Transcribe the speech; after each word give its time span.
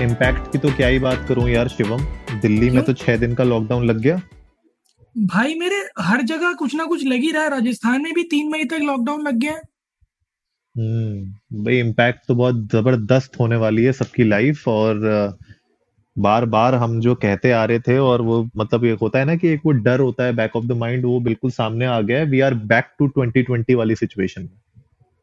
Impact 0.00 0.52
की 0.52 0.58
तो 0.58 0.70
क्या 0.70 0.88
ही 0.88 0.98
बात 0.98 1.24
करूँ 1.28 1.48
यार 1.50 1.68
शिवम? 1.68 2.04
दिल्ली 2.40 2.70
में 2.70 2.82
तो 2.84 2.92
छह 2.92 3.16
दिन 3.16 3.34
का 3.34 3.44
लॉकडाउन 3.44 3.84
लग 3.84 3.98
गया। 3.98 4.20
भाई 5.16 5.54
मेरे 5.54 5.76
हर 5.98 6.22
जगह 6.22 6.52
कुछ 6.52 6.74
ना 6.74 6.84
कुछ 6.84 7.04
लग 7.04 7.20
ही 7.20 7.30
रहा 7.30 7.42
है। 7.42 7.50
राजस्थान 7.50 8.02
में 8.02 8.12
भी 8.14 8.22
तीन 8.22 8.50
मई 8.50 8.64
तक 8.64 8.80
लॉकडाउन 8.82 9.22
लग 9.22 9.34
गया 9.34 9.52
है। 9.52 9.62
हम्म 10.74 11.64
भाई 11.64 11.78
इम्पैक्ट 11.78 12.20
तो 12.28 12.34
बहुत 12.34 12.68
ज़बरदस्त 12.72 13.38
होने 13.40 13.56
वाली 13.56 13.84
है 13.84 13.92
सबकी 13.92 14.24
लाइफ 14.24 14.68
और 14.68 15.00
बार 16.16 16.44
बार 16.44 16.74
हम 16.74 17.00
जो 17.00 17.14
कहते 17.14 17.50
आ 17.50 17.64
रहे 17.64 17.80
थे 17.80 17.98
और 17.98 18.22
वो 18.22 18.42
मतलब 18.56 18.84
एक 18.84 18.98
होता 18.98 19.18
है 19.18 19.24
ना 19.24 19.34
कि 19.36 19.48
एक 19.48 19.60
वो 19.66 19.72
डर 19.72 20.00
होता 20.00 20.24
है 20.24 20.32
बैक 20.32 20.56
ऑफ़ 20.56 20.64
द 20.64 20.72
माइंड 20.72 21.04
वो 21.04 21.20
बिल्कुल 21.20 21.50
सामने 21.50 21.86
आ 21.86 22.00
गया 22.00 22.18
है। 22.18 22.24
वी 22.24 22.40
आर 22.40 22.54
बैक 22.54 22.90
टू 22.98 23.08
2020 23.08 23.74
वाली 23.74 23.94
सिचुएशन 23.94 24.42
में 24.42 24.58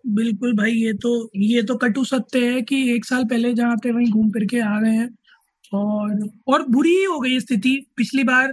बिल्कुल 0.07 0.55
भाई, 0.57 0.71
ये 0.71 0.93
तो 0.95 1.09
ये 1.37 1.61
तो 1.63 1.75
कटु 1.77 2.03
सत्य 2.05 2.39
है 2.45 2.61
कि 2.61 2.77
एक 2.91 3.05
साल 3.05 3.23
पहले 3.25 3.53
जहाँ 3.53 3.77
थे, 3.77 3.91
वहीं 3.91 4.11
घूम 4.11 4.29
फिर 4.31 4.45
के 4.45 4.59
आ 4.61 4.79
गए 4.81 4.89
हैं। 4.91 5.09
और 5.73 6.29
और 6.47 6.67
बुरी 6.69 6.91
ही 6.91 7.03
हो 7.05 7.19
गई 7.19 7.39
स्थिति। 7.39 7.75
पिछली 7.97 8.23
बार 8.23 8.47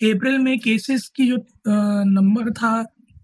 अप्रैल 0.00 0.38
में 0.38 0.58
केसेस 0.60 1.08
की 1.16 1.26
जो 1.28 1.36
नंबर 1.66 2.50
था, 2.52 2.72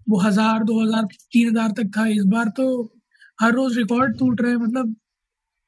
वो 0.08 0.18
हज़ार, 0.20 0.62
दो 0.64 0.80
हज़ार, 0.82 1.04
तीन 1.32 1.48
हज़ार 1.48 1.70
तक 1.72 1.90
था। 1.96 2.06
इस 2.08 2.24
बार 2.26 2.48
तो 2.56 2.66
हर 3.38 3.52
रोज 3.52 3.76
रिकॉर्ड 3.78 4.18
टूट 4.18 4.40
रहे 4.40 4.50
हैं। 4.50 4.58
मतलब 4.58 4.94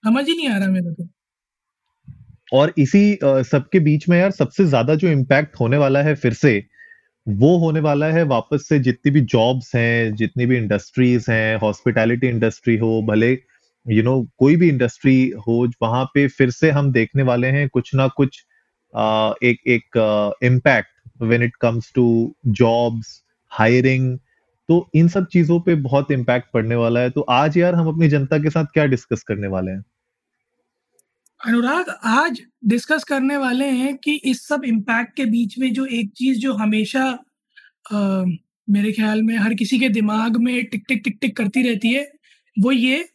समझ 0.05 0.27
ही 0.29 0.37
नहीं 0.37 0.49
आ 0.49 0.57
रहा 0.59 0.69
मेरा 0.69 0.93
तो 0.93 1.09
और 2.53 2.73
इसी 2.79 3.19
सबके 3.23 3.81
बीच 3.81 4.09
में 4.09 4.19
यार 4.19 4.31
सबसे 4.31 4.65
ज़्यादा 4.67 4.95
जो 4.95 5.09
इम्पैक्ट 5.09 5.57
होने 5.61 5.77
वाला 5.77 6.03
है 6.03 6.15
फिर 6.17 6.33
से 6.35 6.53
वो 7.29 7.57
होने 7.59 7.81
वाला 7.81 8.07
है 8.07 8.23
वापस 8.23 8.69
से 8.69 8.79
जितनी 8.79 9.11
भी 9.13 9.21
जॉब्स 9.21 9.75
हैं 9.77 10.15
जितनी 10.15 10.47
भी 10.47 10.57
इंडस्ट्रीज़ 10.57 11.31
हैं 11.31 11.57
हॉस्पिटैलिटी 11.57 12.29
इंडस्ट्री 12.29 12.77
हो 12.77 13.03
भले 13.03 13.31
यू 13.33 13.95
you 13.95 14.05
नो 14.05 14.17
know, 14.17 14.29
कोई 14.39 14.57
भी 14.57 14.69
इंडस्ट्री 14.69 15.33
हो 15.49 15.69
वहाँ 15.83 16.05
पे 16.05 16.29
फिर 16.29 16.51
से 16.51 16.71
हम 16.71 16.93
देखने 16.93 17.23
वाले 17.23 17.49
हैं 17.49 17.69
कुछ 17.69 17.95
ना 17.95 18.09
कुछ 18.09 18.45
आ, 18.97 19.33
एक 19.43 19.61
एक 19.67 20.37
impact 20.43 20.89
when 21.23 21.43
it 21.43 21.57
comes 21.57 21.93
to 21.95 22.35
jobs 22.47 23.23
hiring 23.51 24.19
तो 24.69 24.91
इन 24.95 25.09
सब 25.09 25.27
चीज़ों 25.27 25.61
पे 25.61 25.75
बहुत 25.75 26.11
इम्पैक्ट 26.11 26.47
पड़ने 26.55 26.75
वाला 26.75 27.01
है। 27.01 27.11
तो 27.11 27.21
आज 27.21 27.59
यार 27.59 27.75
हम 27.75 27.89
अपनी 27.89 28.09
जनता 28.09 28.39
के 28.39 28.51
साथ 28.51 28.65
क्या 28.65 28.87
डिस्कस 28.87 29.23
करने 29.23 29.47
वाले 29.47 29.71
हैं? 29.71 29.85
अनुराग 31.47 31.91
आज 32.05 32.41
डिस्कस 32.67 33.05
करने 33.05 33.37
वाले 33.37 33.65
हैं 33.65 33.97
कि 33.97 34.13
इस 34.25 34.47
सब 34.49 34.63
इम्पैक्ट 34.65 35.17
के 35.17 35.25
बीच 35.25 35.59
में 35.59 35.73
जो 35.73 35.87
एक 35.87 36.11
चीज़ 36.17 36.39
जो 36.39 36.53
हमेशा 36.55 37.03
आ, 37.93 38.25
मेरे 38.71 38.93
ख्याल 38.93 39.23
में 39.23 39.37
हर 39.37 39.55
किसी 39.55 39.79
के 39.79 39.89
दिमाग 39.89 40.37
में 40.37 40.65
टिक 40.65 40.85
टिक 40.89 41.03
टिक 41.05 41.19
टिक 41.21 41.37
करती 41.37 41.63
रहती 41.63 41.93
है 41.93 42.13
वो 42.61 42.73
ये 42.73 43.09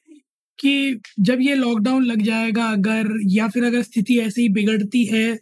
कि 0.59 1.01
जब 1.19 1.41
ये 1.41 1.55
लॉकडाउन 1.55 2.03
लग 2.03 2.21
जाएगा 2.21 2.65
अगर 2.65 3.09
या 3.25 3.47
फिर 3.47 3.63
अगर 3.63 3.81
स्थिति 3.81 4.19
ऐसी 4.19 4.41
ही 4.41 4.49
बिगड़ती 4.49 5.05
है 5.05 5.35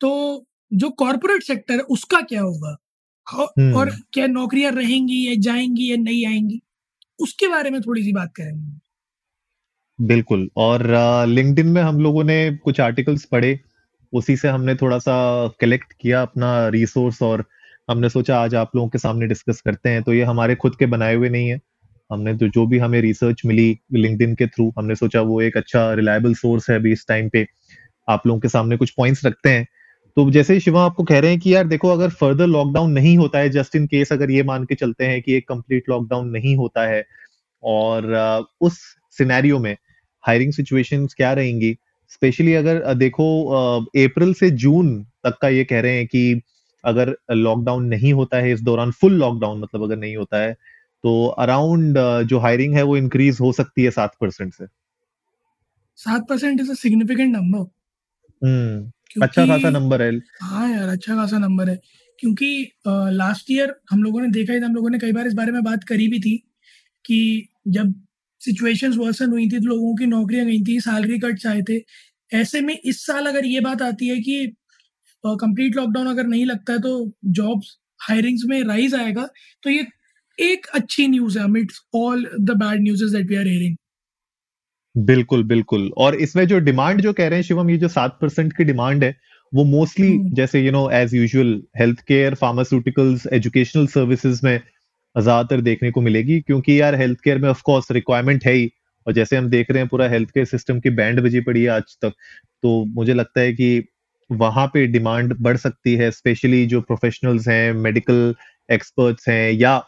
तो 0.00 0.12
जो 0.72 0.90
कॉरपोरेट 0.90 1.42
सेक्टर 1.42 1.74
है 1.74 1.80
उसका 1.80 2.20
क्या 2.20 2.42
होगा? 2.42 2.76
और 3.76 3.90
क्या 4.12 4.26
नौकरियाँ 4.26 4.72
रहेंगी 4.72 5.28
या 5.28 5.34
जाएँगी 5.40 5.90
या 5.90 5.96
नहीं 5.96 6.26
आएँगी? 6.26 6.60
उसके 7.20 7.48
बारे 7.48 7.70
में 7.70 7.80
थोड़ी 7.82 8.02
सी 8.04 8.12
बात 8.12 8.32
करेंगे। 8.36 8.87
बिल्कुल। 9.98 10.48
और 10.56 10.82
लिंक्डइन 11.28 11.66
में 11.66 11.80
हम 11.82 12.00
लोगों 12.00 12.24
ने 12.24 12.50
कुछ 12.64 12.80
आर्टिकल्स 12.80 13.24
पढ़े, 13.24 13.58
उसी 14.12 14.36
से 14.36 14.48
हमने 14.48 14.74
थोड़ा 14.74 14.98
सा 14.98 15.14
कलेक्ट 15.60 15.92
किया 15.92 16.20
अपना 16.22 16.68
रिसोर्स 16.68 17.22
और 17.22 17.44
हमने 17.88 18.08
सोचा 18.08 18.38
आज 18.38 18.54
आप 18.54 18.76
लोगों 18.76 18.88
के 18.88 18.98
सामने 18.98 19.26
डिस्कस 19.26 19.60
करते 19.60 19.88
हैं 19.88 20.02
तो 20.02 20.12
ये 20.14 20.22
हमारे 20.24 20.54
खुद 20.54 20.76
के 20.76 20.86
बनाए 20.86 21.14
हुए 21.14 21.28
नहीं 21.28 21.48
है। 21.48 21.60
हमने 22.10 22.34
तो 22.36 22.48
जो 22.48 22.66
भी 22.66 22.78
हमें 22.78 23.00
रिसर्च 23.00 23.42
मिली 23.46 23.78
लिंक्डइन 23.94 24.34
के 24.34 24.46
थ्रू 24.46 24.72
हमने 24.78 24.94
सोचा 24.94 25.20
वो 25.22 25.40
एक 25.42 25.56
अच्छा 25.56 25.92
रिलायबल 25.94 26.34
सोर्स 26.34 26.68
है 26.70 26.76
अभी 26.76 26.92
इस 26.92 27.04
टाइम 27.08 27.28
पे। 27.28 27.46
आप 28.08 28.26
लोगों 28.26 28.40
के 28.40 28.48
सामने 28.48 28.76
कुछ 28.76 28.90
पॉइंट्स 28.90 29.24
रखते 29.26 29.50
हैं। 29.50 29.66
तो 30.16 30.30
जैसे 30.30 30.54
ही 30.54 30.60
शिवा 30.60 30.84
आपको 30.84 31.04
कह 31.04 31.18
रहे 31.18 31.30
हैं 31.30 31.40
कि 31.40 31.54
यार 31.54 31.66
देखो, 31.66 31.88
अगर 31.88 32.08
फर्दर 32.10 32.46
लॉकडाउन 32.46 32.92
नहीं 32.92 33.16
होता 33.18 33.38
है 33.38 33.48
जस्ट 33.50 33.76
इन 33.76 33.86
केस 33.86 34.12
अगर 34.12 34.30
ये 34.30 34.42
मान 34.42 34.64
के 34.64 34.74
चलते 34.74 35.06
हैं 35.06 35.20
कि 35.22 35.34
एक 35.34 35.48
कंप्लीट 35.48 35.88
लॉकडाउन 35.90 36.28
नहीं 36.30 36.56
होता 36.56 36.86
है, 36.86 37.04
और 37.62 38.46
उस 38.60 38.78
सिनेरियो 39.18 39.58
में 39.58 39.76
हायरिंग 40.24 40.52
सिचुएशन 40.52 41.06
क्या 41.06 41.32
रहेंगी? 41.32 41.76
स्पेशली 42.10 42.54
अगर 42.54 42.94
देखो 42.94 43.26
अप्रैल 43.46 44.32
से 44.34 44.50
जून 44.50 45.02
तक 45.24 45.38
का 45.42 45.48
ये 45.48 45.64
कह 45.64 45.80
रहे 45.80 45.96
हैं 45.96 46.06
कि 46.06 46.40
अगर 46.84 47.14
लॉकडाउन 47.32 47.84
नहीं 47.84 48.12
होता 48.12 48.36
है 48.36 48.52
इस 48.52 48.60
दौरान 48.62 48.90
फुल 48.90 49.12
लॉकडाउन 49.12 49.60
मतलब 49.60 49.82
अगर 49.82 49.96
नहीं 49.96 50.16
होता 50.16 50.42
है 50.42 50.52
तो 51.04 51.26
अराउंड 51.38 51.98
जो 52.28 52.38
हायरिंग 52.38 52.74
है 52.74 52.82
वो 52.82 52.96
इंक्रीज 52.96 53.38
हो 53.40 53.52
सकती 53.52 53.84
है 53.84 53.90
सात 53.90 54.14
परसेंट 54.20 54.52
से। 54.54 54.66
सात 55.98 56.26
परसेंट 56.28 56.60
इज़ 56.60 56.72
सिग्निफिकेंट 56.72 57.36
नंबर 57.36 57.66
अच्छा 59.22 59.46
खासा 59.46 59.70
नंबर 59.70 60.02
है। 60.02 60.10
हाँ 60.42 60.68
यार 60.70 60.88
अच्छा 60.88 61.14
खासा 61.14 61.38
नंबर 61.38 61.68
है। 61.70 61.80
क्योंकि 62.18 62.72
लास्ट 62.88 63.50
ईयर 63.50 63.74
हम 63.90 64.02
लोगों 64.02 64.20
ने 64.20 64.28
देखा 64.28 64.52
ही 64.52 64.60
था 64.60 64.66
हम 64.66 64.74
लोगों 64.74 64.90
ने 64.90 64.98
कई 64.98 65.12
बार 65.12 65.26
इस 65.26 65.34
बारे 65.34 65.52
में 65.52 65.62
बात 65.62 65.84
करी 65.84 66.08
भी 66.08 66.20
थी 66.20 66.36
कि 67.04 67.48
जब 67.68 67.94
सिचुएशंस 68.40 68.96
वर्सन 68.96 69.30
हुई 69.30 69.48
थी 69.50 69.58
लोगों 69.64 69.94
की 69.96 70.06
नौकरियाँ 70.06 70.46
गई 70.46 70.60
थी 70.64 70.78
सैलरी 70.80 71.18
कट्स 71.18 71.46
आए 71.46 71.62
थे। 71.68 71.80
ऐसे 72.32 72.60
में 72.60 72.76
इस 72.76 73.04
साल 73.06 73.26
अगर 73.26 73.46
ये 73.46 73.60
बात 73.60 73.82
आती 73.82 74.08
है 74.08 74.20
कि 74.20 74.46
कंप्लीट 75.24 75.76
लॉकडाउन 75.76 76.06
अगर 76.06 76.26
नहीं 76.26 76.44
लगता 76.46 76.72
है 76.72 76.78
तो 76.78 77.12
जॉब्स 77.36 77.76
हायरिंग्स 78.00 78.42
में 78.46 78.62
राइज 78.64 78.94
आएगा 78.94 79.28
तो 79.62 79.70
ये 79.70 79.86
एक 80.38 80.66
अच्छी 80.74 81.06
न्यूज़ 81.08 81.38
है 81.38 81.44
amidst 81.44 81.80
all 81.96 82.24
the 82.40 82.56
bad 82.56 82.82
news 82.82 83.04
that 83.16 83.28
we 83.30 83.36
are 83.36 83.46
hearing 83.46 83.76
बिल्कुल 84.94 85.42
बिल्कुल। 85.44 85.90
और 85.96 86.14
इसमें 86.16 86.46
जो 86.48 86.58
डिमांड 86.60 87.00
जो 87.00 87.12
कह 87.12 87.28
रहे 87.28 87.38
हैं 87.38 87.44
शिवम 87.44 87.70
ये 87.70 87.76
जो 87.78 87.88
सात 87.88 88.18
परसेंट 88.22 88.52
की 88.52 88.64
डिमांड 88.64 89.04
है 89.04 89.16
वो 89.52 89.64
मोस्टली 89.64 90.16
जैसे 90.34 90.60
you 90.60 90.72
know 90.72 90.88
as 90.92 91.14
usual 91.14 91.60
health 91.78 92.00
care 92.08 92.34
pharmaceuticals 92.34 93.26
educational 93.32 93.86
services 93.86 94.40
में 94.44 94.60
ज़्यादातर 95.18 95.60
देखने 95.62 95.90
को 95.90 96.00
मिलेगी, 96.00 96.40
क्योंकि 96.40 96.80
यार 96.80 96.94
हेल्थ 96.94 97.20
केयर 97.20 97.38
में 97.38 97.48
ऑफकोर्स 97.50 97.90
रिक्वायरमेंट 97.92 98.44
है 98.46 98.52
ही। 98.52 98.70
और 99.06 99.12
जैसे 99.14 99.36
हम 99.36 99.48
देख 99.50 99.70
रहे 99.70 99.80
हैं 99.80 99.88
पूरा 99.88 100.08
हेल्थ 100.08 100.30
केयर 100.30 100.46
सिस्टम 100.46 100.80
की 100.80 100.90
बैंड 100.92 101.20
बजी 101.20 101.40
पड़ी 101.40 101.62
है 101.62 101.68
आज 101.70 101.96
तक 102.02 102.12
तो 102.62 102.84
मुझे 102.86 103.14
लगता 103.14 103.40
है 103.40 103.52
कि 103.52 103.84
वहाँ 104.30 104.66
पे 104.68 104.86
डिमांड 104.88 105.34
बढ़ 105.40 105.56
सकती 105.56 105.94
है 105.96 106.10
स्पेशली 106.12 106.64
जो 106.66 106.80
प्रोफेशनल्स 106.82 107.48
हैं 107.48 107.72
मेडिकल 107.74 108.34
एक्सपर्ट्स 108.68 109.28
हैं, 109.28 109.50
या 109.52 109.82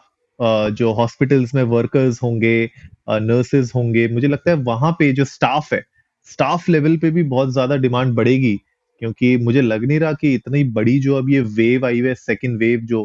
जो 0.71 0.91
हॉस्पिटल्स 0.93 1.53
में 1.55 1.63
वर्कर्स 1.65 2.21
होंगे 2.23 2.69
नर्सेज 3.11 3.71
होंगे, 3.75 4.07
मुझे 4.09 4.27
लगता 4.27 4.51
है 4.51 4.57
वहाँ 4.59 4.91
पे 4.99 5.11
जो 5.13 5.25
स्टाफ 5.27 5.73
है 5.73 5.83
स्टाफ 6.29 6.67
लेवल 6.69 6.97
पे 6.97 7.11
भी 7.11 7.23
बहुत 7.25 7.51
ज़्यादा 7.53 7.75
डिमांड 7.77 8.13
बढ़ेगी, 8.15 8.55
क्योंकि 9.01 9.35
मुझे 9.39 9.61
लग 9.61 9.85
नहीं 9.85 9.99
रहा 9.99 10.13
कि 10.13 10.33
इतनी 10.35 10.63
बड़ी 10.71 10.99
जो 10.99 11.15
अब 11.17 11.29
ये 11.29 11.41
वेव 11.41 11.85
आई 11.85 11.99
हुई 11.99 12.09
है 12.09 12.15
सेकेंड 12.17 12.57
वेव 12.59 12.79
जो 12.85 13.03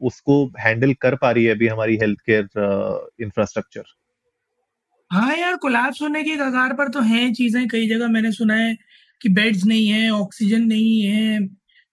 उसको 0.00 0.44
हैंडल 0.60 0.94
कर 1.00 1.14
पा 1.16 1.30
रही 1.30 1.44
है 1.44 1.54
अभी 1.54 1.66
हमारी 1.68 1.96
हेल्थ 1.96 2.20
केयर 2.26 2.48
इंफ्रास्ट्रक्चर 3.20 3.82
हाँ 5.10 5.36
यार 5.36 5.56
कोलैप्स 5.56 6.00
होने 6.02 6.22
की 6.24 6.34
कगार 6.36 6.72
पर 6.74 6.88
तो 6.88 7.00
हैं 7.02 7.32
चीज़ें। 7.34 7.66
कई 7.68 7.86
जगह 7.88 8.08
मैंने 8.08 8.32
सुना 8.32 8.54
है 8.54 8.74
कि 9.20 9.28
बेड्स 9.28 9.64
नहीं 9.64 9.86
है 9.88 10.10
ऑक्सीजन 10.10 10.62
नहीं 10.64 11.00
है। 11.02 11.38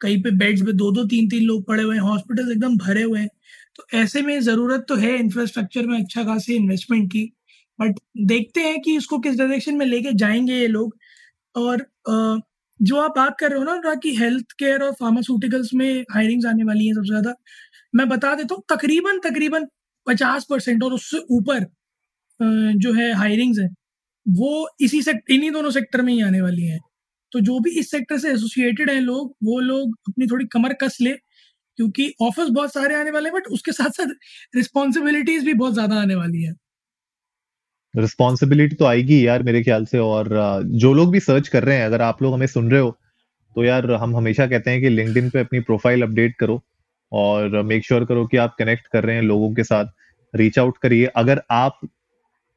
कहीं 0.01 0.21
पे 0.23 0.31
बेड्स 0.37 0.61
पे 0.61 0.73
दो 0.73 0.91
दो 0.91 1.03
तीन 1.07 1.29
तीन 1.29 1.43
लोग 1.43 1.65
पड़े 1.67 1.83
हुए 1.83 1.95
हैं। 1.95 2.01
हॉस्पिटल 2.01 2.51
एकदम 2.51 2.75
भरे 2.77 3.03
हुए 3.03 3.19
हैं। 3.19 3.29
तो 3.75 3.85
ऐसे 3.97 4.21
में 4.21 4.39
ज़रूरत 4.41 4.85
तो 4.89 4.95
है 4.95 5.15
इंफ्रास्ट्रक्चर 5.19 5.85
में 5.87 5.97
अच्छा 5.99 6.23
खासी 6.23 6.55
इन्वेस्टमेंट 6.55 7.11
की। 7.11 7.23
बट 7.79 7.99
देखते 8.27 8.61
हैं 8.61 8.81
कि 8.81 8.95
इसको 8.97 9.19
किस 9.19 9.37
डायरेक्शन 9.37 9.75
में 9.77 9.85
लेके 9.85 10.11
जाएँगे 10.15 10.53
ये 10.53 10.67
लोग। 10.67 10.95
और 11.55 11.85
जो 12.79 12.95
आप 13.01 13.13
बात 13.17 13.35
कर 13.39 13.49
रहे 13.51 13.59
हो 13.59 13.65
ना 13.81 13.93
कि 13.95 14.15
हेल्थ 14.17 14.51
केयर 14.59 14.81
और 14.83 14.91
फार्मास्यूटिकल्स 14.93 15.69
में 15.73 16.03
हायरिंग्स 16.11 16.45
आने 16.45 16.63
वाली 16.63 16.87
हैं 16.87 16.93
सबसे 16.93 17.09
ज़्यादा 17.09 17.33
मैं 17.95 18.07
बता 18.09 18.33
देता 18.35 18.55
हूँ, 18.55 18.63
तकरीबन 18.69 19.19
तकरीबन 19.21 19.67
पचास 20.07 20.45
परसेंट 20.49 20.83
और 20.83 20.93
उससे 20.93 21.17
ऊपर 21.31 21.65
जो 22.77 22.93
है 22.93 23.11
हायरिंग्स 23.15 23.59
है, 23.59 23.67
वो 24.25 24.67
इसी 24.81 25.01
सेक्टर 25.03 25.33
इन्हीं 25.33 25.51
दोनों 25.51 25.69
सेक्टर 25.71 26.01
में 26.01 26.13
ही 26.13 26.21
आने 26.23 26.41
वाली 26.41 26.65
हैं। 26.65 26.79
तो 27.31 27.39
जो 27.41 27.59
भी 27.59 27.71
इस 27.79 27.89
सेक्टर 27.91 28.17
से 28.19 28.31
एसोसिएटेड 28.31 28.89
हैं 28.89 28.99
लोग, 29.01 29.33
वो 29.43 29.59
लोग 29.61 29.95
अपनी 30.09 30.27
थोड़ी 30.27 30.45
कमर 30.47 30.73
कस 30.81 30.97
ले, 31.01 31.11
क्योंकि 31.79 32.13
ऑफर्स 32.21 32.49
बहुत 32.51 32.73
सारे 32.73 32.95
आने 32.95 33.11
वाले 33.11 33.29
हैं 33.29 33.35
बट 33.35 33.47
उसके 33.49 33.71
साथ 33.73 33.89
साथ 33.91 34.13
रिस्पॉन्सिबिलिटीज 34.55 35.45
भी 35.45 35.53
बहुत 35.55 35.73
ज़्यादा 35.73 35.95
आने 35.97 36.15
वाली 36.15 36.43
है। 36.43 36.53
रिस्पॉन्सिबिलिटी 37.93 38.75
तो 38.75 38.85
आएगी 38.85 39.25
यार 39.25 39.43
मेरे 39.43 39.63
ख्याल 39.63 39.85
से, 39.85 39.97
और 39.99 40.29
जो 40.75 40.93
लोग 40.93 41.11
भी 41.11 41.19
सर्च 41.21 41.47
कर 41.47 41.63
रहे 41.63 41.77
हैं, 41.77 41.85
अगर 41.85 42.01
आप 42.03 42.21
लोग 42.21 42.33
हमें 42.33 42.47
सुन 42.49 42.71
रहे 42.71 42.81
हो 42.81 42.97
तो 43.55 43.63
यार 43.63 43.91
हम 43.93 44.15
हमेशा 44.15 44.47
कहते 44.47 44.71
हैं 44.71 44.81
कि 44.81 44.89
लिंक्डइन 44.91 45.29
पे 45.29 45.39
अपनी 45.39 45.59
प्रोफ़ाइल 45.61 46.01
अपडेट 46.03 46.35
करो। 46.37 46.61
और 47.11 47.61
मेक 47.63 47.85
श्योर 47.85 47.99
sure 47.99 48.09
करो 48.09 48.25
कि 48.25 48.37
आप 48.37 48.55
कनेक्ट 48.59 48.87
कर 48.87 49.03
रहे 49.03 49.15
हैं 49.15 49.23
लोगों 49.23 49.53
के 49.53 49.63
साथ। 49.63 49.85
रीच 50.33 50.59
आउट 50.59 50.77
करिए। 50.77 51.05
अगर 51.15 51.41
आप 51.51 51.79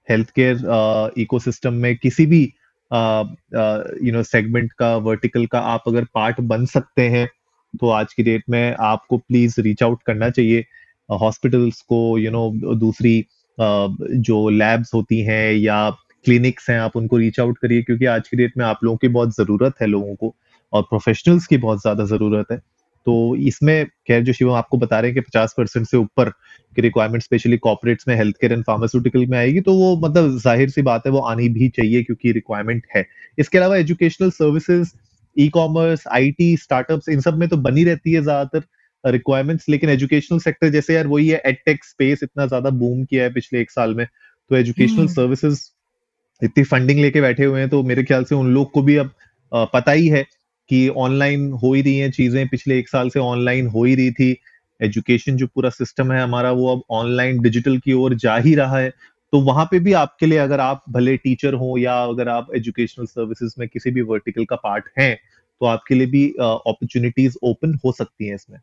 हेल्थ 0.08 0.30
केयर 0.30 1.12
इकोसिस्टम 1.18 1.74
में 1.74 1.96
किसी 1.96 2.26
भी 2.26 2.42
यू 2.90 4.12
नो 4.12 4.22
सेगमेंट 4.24 4.72
का 4.72 4.96
वर्टिकल 4.98 5.46
का 5.46 5.60
आप 5.72 5.82
अगर 5.86 6.04
पार्ट 6.14 6.40
बन 6.42 6.64
सकते 6.66 7.08
हैं 7.08 7.28
तो 7.74 7.88
आज 7.90 8.12
की 8.12 8.22
डेट 8.22 8.44
में 8.50 8.74
आपको 8.80 9.16
प्लीज़ 9.18 9.60
रीच 9.60 9.82
आउट 9.82 10.02
करना 10.06 10.30
चाहिए। 10.30 10.64
हॉस्पिटल्स 11.08 11.80
को 11.82 12.18
यू 12.18 12.24
you 12.24 12.32
नो 12.32 12.48
know, 12.50 12.78
दूसरी 12.80 13.20
uh, 13.58 13.96
जो 14.20 14.48
लैब्स 14.50 14.94
होती 14.94 15.20
हैं 15.20 15.52
या 15.52 15.90
क्लिनिक्स 16.24 16.68
हैं 16.70 16.78
आप 16.80 16.96
उनको 16.96 17.16
रीच 17.16 17.40
आउट 17.40 17.58
करिए 17.58 17.82
क्योंकि 17.82 18.04
आज 18.06 18.28
की 18.28 18.36
डेट 18.36 18.56
में 18.58 18.64
आप 18.64 18.80
लोगों 18.84 18.96
की 18.96 19.08
बहुत 19.08 19.36
ज़रूरत 19.36 19.74
है 19.80 19.86
लोगों 19.86 20.14
को 20.14 20.34
और 20.72 20.82
प्रोफेशनल्स 20.82 21.46
की 21.46 21.56
बहुत 21.58 21.80
ज़्यादा 21.80 22.04
ज़रूरत 22.04 22.46
है। 22.52 22.60
तो 23.08 23.14
इसमें 23.42 23.86
खैर 24.06 24.22
जो 24.22 24.32
शिवम 24.32 24.54
आपको 24.54 24.78
बता 24.78 24.98
रहे 25.00 25.10
हैं 25.10 25.14
कि 25.14 25.20
पचास 25.20 25.54
परसेंट 25.56 25.86
से 25.86 25.96
ऊपर 25.96 26.30
की 26.76 26.82
रिक्वायरमेंट 26.82 27.22
स्पेशली 27.22 27.56
कॉपरेट्स 27.58 28.08
में 28.08 28.14
हेल्थ 28.16 28.36
केयर 28.36 28.52
एंड 28.52 28.64
फार्मास्यूटिकल 28.64 29.24
में 29.26 29.36
आएगी 29.38 29.60
तो 29.60 29.74
वो 29.74 29.94
मतलब 29.98 30.36
ज़ाहिर 30.38 30.70
सी 30.70 30.82
बात 30.82 31.06
है 31.06 31.12
वो 31.12 31.20
आनी 31.26 31.48
भी 31.48 31.68
चाहिए 31.70 32.02
क्योंकि 32.02 32.32
रिक्वायरमेंट 32.32 32.86
है 32.96 33.04
इसके 33.38 33.58
अलावा 33.58 33.76
educational 33.76 34.30
services 34.32 34.92
ecommerce 35.48 36.06
I 36.10 36.30
T 36.32 36.56
startup 36.58 37.08
इन 37.08 37.20
सब 37.20 37.38
में 37.38 37.48
तो 37.48 37.56
बनी 37.62 37.84
रहती 37.84 38.12
है 38.12 38.22
ज़्यादातर 38.22 39.10
रिक्वायरमेंट्स 39.10 39.68
लेकिन 39.68 39.90
एजुकेशनल 39.90 40.38
सेक्टर 40.40 40.68
जैसे 40.70 40.94
यार 40.94 41.06
वही 41.06 41.28
है 41.28 41.42
एडटेक 41.46 41.84
स्पेस 41.84 42.22
इतना 42.22 42.46
ज़्यादा 42.46 42.70
बूम 42.78 43.04
किया 43.04 43.24
है 43.24 43.32
पिछले 43.32 43.60
एक 43.60 43.70
साल 43.70 43.94
में 43.94 44.06
तो 44.06 44.56
एजुकेशनल 44.56 45.06
सर्विसेज़ 45.10 45.60
हम्म। 45.60 46.46
इतनी 46.46 46.64
फंडिंग 46.66 47.00
लेके 47.00 47.20
बैठे 47.20 47.44
हुए 47.44 47.60
हैं 47.60 47.68
तो 47.68 47.82
मेरे 47.84 48.04
ख्याल 48.04 48.24
से 48.24 48.34
उन 48.34 48.54
लोग 48.54 48.70
को 48.72 48.82
भी 48.82 48.96
अब 48.96 49.14
पता 49.52 49.92
ही 49.92 50.08
है 50.08 50.26
कि 50.70 50.88
ऑनलाइन 50.98 51.50
हो 51.54 51.72
ही 51.74 51.82
रही 51.82 51.96
हैं 51.98 52.10
चीज़ें 52.12 52.46
पिछले 52.48 52.78
एक 52.78 52.88
साल 52.88 53.10
से 53.10 53.20
ऑनलाइन 53.20 53.66
हो 53.68 53.84
ही 53.84 53.94
रही 53.94 54.10
थी। 54.12 54.36
एजुकेशन 54.80 55.36
जो 55.36 55.46
पूरा 55.46 55.70
सिस्टम 55.70 56.12
है 56.12 56.22
हमारा 56.22 56.50
वो 56.52 56.68
अब 56.68 56.82
ऑनलाइन 56.92 57.40
डिजिटल 57.42 57.78
की 57.78 57.92
ओर 57.94 58.14
जा 58.16 58.36
ही 58.38 58.54
रहा 58.54 58.78
है। 58.78 58.90
तो 59.32 59.40
वहाँ 59.42 59.64
पे 59.70 59.78
भी 59.78 59.92
आपके 59.94 60.26
लिए 60.26 60.38
अगर 60.38 60.60
आप 60.60 60.82
भले 60.90 61.16
टीचर 61.16 61.54
हो 61.54 61.76
या 61.78 61.94
अगर 62.04 62.28
आप 62.28 62.46
एजुकेशनल 62.56 63.06
सर्विसेज़ 63.06 63.54
में 63.58 63.68
किसी 63.68 63.90
भी 63.90 64.02
वर्टिकल 64.04 64.44
का 64.44 64.56
पार्ट 64.58 64.84
हैं 64.98 65.14
तो 65.60 65.66
आपके 65.66 65.94
लिए 65.94 66.06
भी 66.06 66.26
अपॉर्चुनिटीज़ 66.40 67.36
ओपन 67.42 67.78
हो 67.84 67.92
सकती 67.92 68.26
हैं 68.28 68.34
इसमें। 68.34 68.58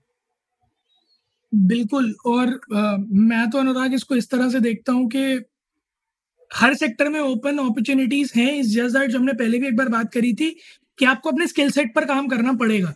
बिल्कुल 1.53 2.13
और 2.25 2.47
आ, 2.75 2.97
मैं 2.97 3.49
तो 3.49 3.57
अनुराग 3.57 3.93
इसको 3.93 4.15
इस 4.15 4.29
तरह 4.29 4.49
से 4.49 4.59
देखता 4.59 4.93
हूँ 4.93 5.07
कि 5.09 5.23
हर 6.51 6.73
सेक्टर 6.75 7.09
में 7.09 7.19
ओपन 7.19 7.57
अपॉर्चुनिटीज़ 7.59 8.31
हैं। 8.35 8.51
इस 8.53 8.73
जैसा 8.73 9.05
जो 9.05 9.17
हमने 9.19 9.33
पहले 9.33 9.59
भी 9.59 9.67
एक 9.67 9.75
बार 9.75 9.89
बात 9.89 10.11
करी 10.13 10.33
थी 10.33 10.55
कि 10.99 11.05
आपको 11.05 11.31
अपने 11.31 11.47
स्किल 11.47 11.71
सेट 11.71 11.93
पर 11.95 12.05
काम 12.05 12.27
करना 12.27 12.53
पड़ेगा। 12.55 12.89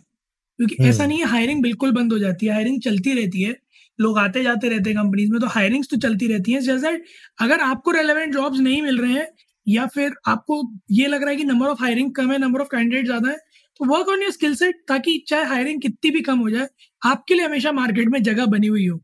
क्योंकि 0.58 0.76
ऐसा 0.84 1.06
नहीं 1.06 1.18
है 1.20 1.26
हायरिंग 1.28 1.62
बिल्कुल 1.62 1.92
बंद 1.92 2.12
हो 2.12 2.18
जाती 2.18 2.46
है 2.46 2.54
हायरिंग 2.54 2.80
चलती 2.82 3.14
रहती 3.14 3.42
है। 3.42 3.56
लोग 3.98 4.18
आते 4.18 4.42
जाते 4.42 4.68
रहते 4.68 4.90
हैं 4.90 4.98
कंपनीज़ 4.98 5.30
में 5.32 5.40
तो 5.40 5.46
हायरिंग्स 5.48 5.88
तो 5.90 5.96
चलती 5.98 6.26
रहती 6.28 6.52
है। 6.52 6.60
जैसे 6.62 6.90
अगर 7.38 7.60
आपको 7.62 7.90
रेलेवेंट 7.92 8.32
जॉब्स 8.34 8.60
नहीं 8.60 8.82
मिल 8.82 8.98
रहे 9.00 9.12
हैं 9.14 9.28
या 9.66 9.86
फिर 9.88 10.12
आपको 10.28 10.62
ये 10.92 11.06
लग 11.08 11.22
रहा 11.22 11.30
है 11.30 11.36
कि 11.36 11.44
नंबर 11.44 11.68
ऑफ़ 11.68 11.82
हायरिंग 11.82 12.12
कम 12.14 12.32
है 12.32 12.38
नंबर 12.38 12.60
ऑफ़ 12.60 12.68
कैंडिडेट 12.68 13.04
ज़्यादा 13.06 13.30
है 13.30 13.36
तो 13.80 13.86
work 13.86 14.08
on 14.08 14.22
your 14.22 14.32
skill 14.32 14.54
set 14.56 14.82
ताकि 14.88 15.18
चाहे 15.28 15.44
हायरिंग 15.46 15.80
कितनी 15.82 16.10
भी 16.10 16.20
कम 16.22 16.38
हो 16.38 16.50
जाए 16.50 16.68
आपके 17.02 17.34
लिए 17.34 17.44
हमेशा 17.46 17.72
मार्केट 17.72 18.08
में 18.08 18.22
जगह 18.24 18.46
बनी 18.48 18.66
हुई 18.68 18.86
हो। 18.86 19.00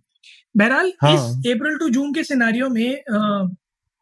बहरहाल 0.57 0.93
हाँ. 1.03 1.15
इस 1.15 1.53
अप्रैल 1.53 1.77
टू 1.79 1.89
जून 1.91 2.13
के 2.15 2.25
सिनारियों 2.25 2.69
में 2.71 3.03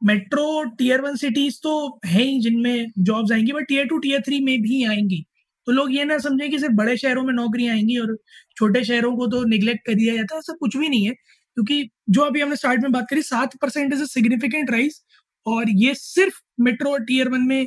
मेट्रो 0.05 0.63
टीयर 0.79 1.01
वन 1.01 1.17
सिटीज़ 1.17 1.59
तो 1.63 2.01
है 2.07 2.23
ही 2.23 2.39
जिनमें 2.41 2.87
जॉब्स 3.01 3.33
आएँगी 3.33 3.53
but 3.53 3.67
tier 3.69 3.87
two 3.87 3.99
tier 3.99 4.21
three 4.23 4.41
में 4.45 4.61
भी 4.63 4.83
आएँगी। 4.85 5.25
तो 5.67 5.73
लोग 5.73 5.95
ये 5.95 6.05
ना 6.05 6.19
समझे 6.19 6.49
कि 6.49 6.59
सिर्फ़ 6.59 6.75
बड़े 6.77 6.97
शहरों 6.97 7.23
में 7.25 7.33
नौकरी 7.35 7.67
आएँगी 7.69 7.97
और 7.99 8.17
छोटे 8.57 8.85
शहरों 8.85 9.17
को 9.17 9.27
तो 9.29 9.43
निग्लेक्ट 9.49 9.87
कर 9.87 9.95
दिया 9.95 10.15
जाता 10.15 10.35
है, 10.35 10.39
ऐसा 10.39 10.55
कुछ 10.61 10.77
भी 10.77 10.89
नहीं 10.89 11.07
है। 11.07 11.13
क्योंकि 11.13 11.89
जो 12.11 12.23
अभी 12.23 12.41
हमने 12.41 12.57
स्टार्ट 12.57 12.83
में 12.83 12.93
बात 12.93 13.07
करी, 13.11 13.23
सात 13.23 13.57
परसेंट 13.63 13.93
इज़ 13.93 14.05
सिग्निफिकेंट 14.07 14.71
राइज 14.71 15.01
और 15.47 15.71
ये 15.77 15.95
सिर्फ़ 15.95 16.41
मेट्रो 16.61 16.91
और 16.93 17.05
टीयर 17.05 17.29
वन 17.29 17.47
में 17.49 17.67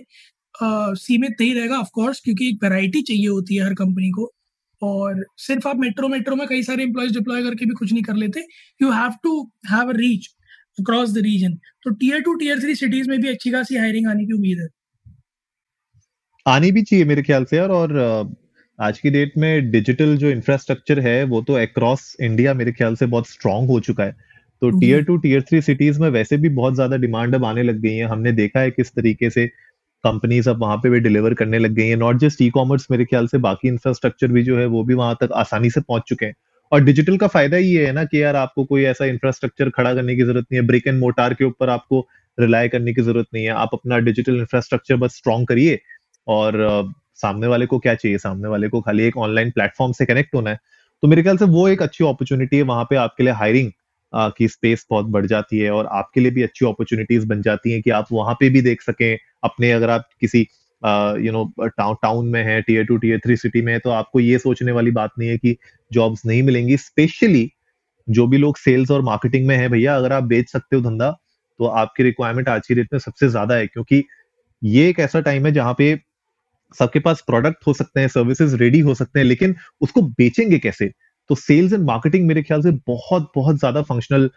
सीमित 0.98 1.36
नहीं 1.42 1.54
रहेगा 1.56 1.78
ऑफकोर्स 1.80 2.20
क्योंकि 2.22 2.48
एक 2.50 2.64
वेराइटी 2.64 3.02
चाहिए 3.02 3.28
होती 3.28 3.56
है 3.56 3.66
हर 3.66 3.74
कंपनी 3.76 4.10
को। 4.12 4.32
और 4.82 5.24
सिर्फ़ 5.40 5.68
आप 5.68 5.78
मेट्रो 5.80 6.08
मेट्रो 6.08 6.36
में 6.36 6.48
कई 6.48 6.64
सारे 6.64 6.84
एम्प्लॉयज़ 6.84 7.14
डिप्लॉय 7.14 7.44
करके 7.44 7.66
भी 7.66 7.74
कुछ 7.76 7.94
नहीं 7.94 8.04
कर 8.04 8.16
लेते। 8.16 8.42
You 8.82 8.92
have 8.92 9.14
to 9.24 9.42
have 9.72 9.92
reach 9.98 10.28
across 10.78 11.14
the 11.14 11.24
region 11.24 11.54
तो 11.86 11.92
tier 11.94 12.22
two 12.22 12.34
tier 12.36 12.60
three 12.60 12.76
cities 12.76 13.10
में 13.10 13.20
भी 13.22 13.28
अच्छी 13.30 13.52
खासी 13.52 13.78
हायरिंग 13.78 14.08
आने 14.08 14.26
की 14.26 14.34
उम्मीद 14.34 14.60
है। 14.60 14.68
आनी 16.46 16.72
भी 16.72 16.82
चाहिए 16.84 17.06
मेरे 17.06 17.22
ख्याल 17.24 17.46
से 17.46 17.58
यार 17.58 17.70
और 17.72 17.98
आज 18.80 19.00
की 19.00 19.10
डेट 19.10 19.32
में 19.38 19.72
डिजिटल 19.72 20.16
जो 20.18 20.30
इंफ्रास्ट्रक्चर 20.30 21.00
है 21.00 21.24
वो 21.26 21.42
तो 21.42 21.54
अक्रॉस 21.58 22.16
इंडिया 22.22 22.54
मेरे 22.54 22.72
ख्याल 22.72 22.96
से 22.96 23.06
बहुत 23.06 23.28
स्ट्रांग 23.28 23.68
हो 23.70 23.80
चुका 23.82 24.04
है। 24.04 24.16
तो 24.62 24.70
tier 24.72 25.04
two 25.04 25.16
tier 25.18 25.42
three 25.42 25.62
cities 25.62 26.00
में 26.02 26.10
वैसे 26.10 26.38
भी 26.38 26.50
बहुत 26.52 26.76
ज़्यादा 26.76 26.98
डिमांड 26.98 27.36
अब 27.36 27.46
आने 27.46 27.64
लग 27.64 27.80
गई 27.82 27.96
है। 27.96 28.06
हमने 28.08 28.32
देखा 28.34 28.60
है 28.60 28.72
किस 28.72 28.92
तरीके 28.92 29.30
से 29.30 29.46
कंपनीज़ 30.04 30.50
अब 30.50 30.62
वहाँ 30.62 30.78
पे 30.78 30.90
भी 30.90 31.00
डिलीवर 31.00 31.34
करने 31.34 31.60
लग 31.60 31.72
गई 31.72 31.88
है। 31.88 31.96
नॉट 31.96 32.20
जस्ट 32.20 32.42
ई 32.42 32.50
कॉमर्स 32.50 32.88
मेरे 32.92 33.06
ख्याल 33.06 33.28
से 33.28 33.38
बाकी 33.40 33.68
इंफ्रास्ट्रक्चर 33.68 34.28
भी 34.28 34.44
जो 34.44 34.58
है 34.58 34.66
वो 34.68 34.84
भी 34.84 34.94
वहाँ 34.94 35.18
तक 35.22 35.32
आसानी 35.36 35.70
से 35.70 35.82
पहुँच 35.82 36.04
चुके 36.08 36.26
हैं। 36.26 36.36
और 36.72 36.84
डिजिटल 36.84 37.18
का 37.18 37.28
फ़ायदा 37.28 37.58
ये 37.58 37.86
है 37.86 37.92
ना 37.94 38.04
कि 38.06 38.22
यार 38.24 38.36
आपको 38.36 38.64
कोई 38.66 38.84
ऐसा 38.86 39.06
इंफ्रास्ट्रक्चर 39.06 39.70
खड़ा 39.70 39.94
करने 39.96 40.16
की 40.16 40.24
ज़रूरत 40.24 40.46
नहीं 40.52 40.62
है 40.62 40.66
ब्रिक 40.68 40.88
एंड 40.88 41.00
मोटार 41.00 41.34
के 41.34 41.46
ऊपर 41.46 41.70
आपको 41.70 42.08
रिलाय 42.38 42.68
करने 42.70 42.94
की 42.94 43.02
ज़रूरत 43.02 43.28
नहीं 43.34 43.44
है। 43.46 43.52
आप 43.52 43.70
अपना 43.74 43.98
डिजिटल 44.00 44.36
इंफ्रास्ट्रक्चर 44.38 44.96
बस 44.98 45.16
स्ट्रॉन्ग 45.18 45.48
करिए 45.48 45.80
और 46.28 46.94
सामने 47.16 47.48
वाले 47.48 47.66
को 47.66 47.80
क्या 47.80 47.96
चाहिए? 47.96 48.18
सामने 48.18 48.48
वाले 48.48 48.68
को 48.70 48.82
खाली 48.82 49.04
एक 49.06 49.18
ऑनलाइन 49.20 49.52
प्लेटफॉर्म 49.52 49.92
से 49.94 50.06
कनेक्ट 50.06 50.36
होना 50.36 50.50
है। 50.50 50.60
तो 51.04 51.08
मेरे 51.08 51.22
ख्याल 51.24 51.38
से 51.38 51.46
वो 51.48 51.68
एक 51.70 51.82
अच्छी 51.82 52.04
अपॉर्चुनिटी 52.06 52.58
है, 52.58 52.64
वहाँ 52.64 52.84
पे 52.90 52.96
आपके 52.98 53.24
लिए 53.24 53.34
हायरिंग 53.34 53.72
की 54.38 54.48
स्पेस 54.48 54.86
बहुत 54.90 55.06
बढ़ 55.08 55.26
जाती 55.26 55.60
है 55.60 55.72
और 55.72 55.88
आपके 55.94 56.22
लिए 56.22 56.32
भी 56.32 56.44
अच्छी 56.44 56.66
अपॉर्चुनिटीज़ 56.66 57.26
बन 57.28 57.42
जाती 57.42 57.72
हैं 57.72 57.82
कि 57.82 57.90
आप 57.92 58.08
वहाँ 58.12 58.34
पे 58.40 58.50
भी 58.50 58.62
देख 58.62 58.82
सकें, 58.82 59.18
अपने 59.44 59.72
अगर 59.72 59.90
आप 59.90 60.08
किसी 60.22 60.48
यू 60.82 61.32
नो 61.32 61.68
टाउन 61.70 62.28
में 62.28 62.44
है 62.44 62.62
tier 62.62 62.86
two 62.86 62.98
tier 62.98 63.20
three 63.20 63.36
city 63.38 63.62
में 63.62 63.72
है 63.74 63.80
तो 63.80 63.90
आपको 63.92 64.20
ये 64.20 64.38
सोचने 64.40 64.72
वाली 64.72 64.92
बात 64.92 65.12
नहीं 65.20 65.30
है 65.30 65.38
कि 65.38 65.56
जॉब्स 65.92 66.26
नहीं 66.26 66.44
मिलेंगी 66.44 66.78
स्पेशली 66.80 67.50
जो 68.08 68.28
भी 68.28 68.38
लोग 68.38 68.58
सेल्स 68.58 68.92
और 68.92 69.02
मार्केटिंग 69.04 69.48
में 69.48 69.56
है 69.58 69.70
भैया, 69.70 69.96
अगर 69.96 70.14
आप 70.14 70.24
बेच 70.26 70.50
सकते 70.50 70.76
हो 70.76 70.82
धंधा 70.82 71.10
तो 71.60 71.66
आपकी 71.66 72.04
रिक्वायरमेंट 72.04 72.50
आज 72.50 72.68
की 72.68 72.76
डेट 72.76 72.88
में 72.94 73.00
सबसे 73.00 73.28
ज़्यादा 73.30 73.56
है, 73.56 73.68
क्योंकि 73.68 74.04
ये 74.62 74.88
एक 74.90 75.00
ऐसा 75.00 75.20
टाइम 75.22 75.46
है 75.46 75.52
जहाँ 75.54 75.74
पे 75.78 75.96
सबके 76.76 77.00
पास 77.00 77.24
प्रोडक्ट 77.28 77.68
हो 77.68 77.74
सकते 77.74 78.00
हैं 78.00 78.08
सर्विसेज़ 78.10 78.56
रेडी 78.58 78.80
हो 78.82 78.94
सकते 78.96 79.20
हैं, 79.20 79.26
लेकिन 79.26 79.56
उसको 79.82 80.02
बेचेंगे 80.02 80.60
कैसे? 80.60 80.88
तो 81.30 81.36
सेल्स 81.36 81.74
एंड 81.74 81.84
मार्केटिंग 81.86 82.28
मेरे 82.28 82.44
ख्याल 82.44 82.62
से 82.64 82.72
बहुत 82.88 83.32
बहुत 83.36 83.58
ज़्यादा 83.60 83.82
फंक्शनल 83.84 84.30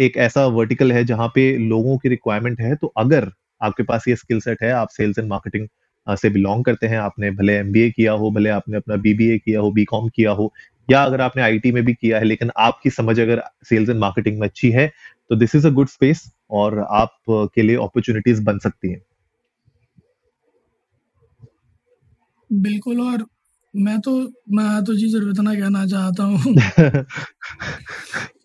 एक 0.00 0.16
ऐसा 0.18 0.46
वर्टिकल 0.48 0.92
है 0.92 1.04
जहाँ 1.04 1.28
पे 1.34 1.56
लोगों 1.60 1.96
की 1.98 2.08
रिक्वायरमेंट 2.08 2.60
है। 2.60 2.74
तो 2.76 2.86
अगर 2.98 3.30
आपके 3.64 3.82
पास 3.82 4.08
ये 4.08 4.16
स्किल 4.16 4.40
सेट 4.40 4.62
है 4.62 4.70
आप 4.72 4.88
सेल्स 4.88 5.18
एंड 5.18 5.28
मार्केटिंग 5.28 5.68
से 6.06 6.30
बिलोंग 6.30 6.64
करते 6.64 6.86
हैं 6.86 6.98
आपने 6.98 7.30
भले 7.30 7.56
एमबीए 7.56 7.90
किया 7.90 8.12
हो 8.12 8.30
भले 8.30 8.50
आपने 8.50 8.76
अपना 8.76 8.96
बीबीए 8.96 9.38
किया 9.38 9.60
हो 9.60 9.70
बीकॉम 9.72 10.08
किया 10.08 10.30
हो 10.32 10.52
या 10.88 11.02
अगर 11.04 11.20
आपने 11.20 11.42
आईटी 11.42 11.72
में 11.72 11.84
भी 11.84 11.94
किया 11.94 12.18
है 12.18 12.24
लेकिन 12.24 12.50
आपकी 12.58 12.90
समझ 12.90 13.20
अगर 13.20 13.42
सेल्स 13.64 13.88
एंड 13.90 13.98
मार्केटिंग 13.98 14.38
में 14.40 14.46
अच्छी 14.48 14.70
है 14.70 14.86
तो 15.30 15.36
this 15.36 15.54
is 15.54 15.66
a 15.66 15.70
good 15.70 15.88
space 15.88 16.24
और 16.50 16.78
आप 16.90 17.16
के 17.30 17.62
लिए 17.62 17.76
अपॉर्चुनिटीज़ 17.76 18.42
बन 18.44 18.58
सकती 18.58 18.90
हैं। 18.92 19.00
बिल्कुल 22.50 23.00
और 23.00 23.24
मैं 23.74 24.00
तो 24.00 24.12
मैं 24.50 24.84
तो 24.84 24.94
जी 24.94 25.08
ज़रूरत 25.08 25.40
ना 25.40 25.54
कहना 25.54 25.86
चाहता 25.86 26.24
हूँ। 26.24 26.54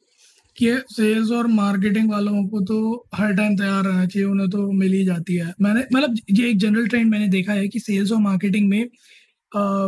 कि 0.59 0.71
सेल्स 0.91 1.31
और 1.31 1.47
मार्केटिंग 1.47 2.11
वालों 2.11 2.43
को 2.47 2.61
तो 2.61 3.07
हर 3.15 3.33
टाइम 3.33 3.55
तैयार 3.57 3.83
रहना 3.83 4.05
चाहिए 4.05 4.27
उन्हें 4.27 4.49
तो 4.49 4.71
मिल 4.71 4.93
ही 4.93 5.03
जाती 5.05 5.35
है। 5.35 5.53
मैंने 5.61 5.83
मतलब 5.93 6.17
ये 6.29 6.49
एक 6.49 6.57
जनरल 6.57 6.87
ट्रेंड 6.87 7.09
मैंने 7.11 7.27
देखा 7.27 7.53
है 7.53 7.67
कि 7.67 7.79
सेल्स 7.79 8.11
और 8.11 8.19
मार्केटिंग 8.19 8.69
में 8.69 8.81
आ, 8.81 9.87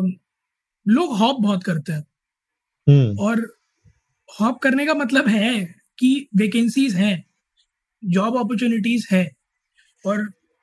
लोग 0.86 1.16
हॉप 1.18 1.42
बहुत 1.42 1.64
करते 1.64 1.94
हैं। 1.94 2.04
हम्म। 2.88 3.18
और 3.20 3.60
हॉप 4.30 4.60
करने 4.60 4.86
का 4.86 4.94
मतलब 4.94 5.28
है 5.28 5.76
कि 6.00 6.28
वैकेंसीज 6.36 6.96
हैं 6.96 7.26
जॉब 8.04 8.38
अपॉर्चुनिटीज़ 8.38 9.08
है। 9.12 9.32
और 10.06 10.20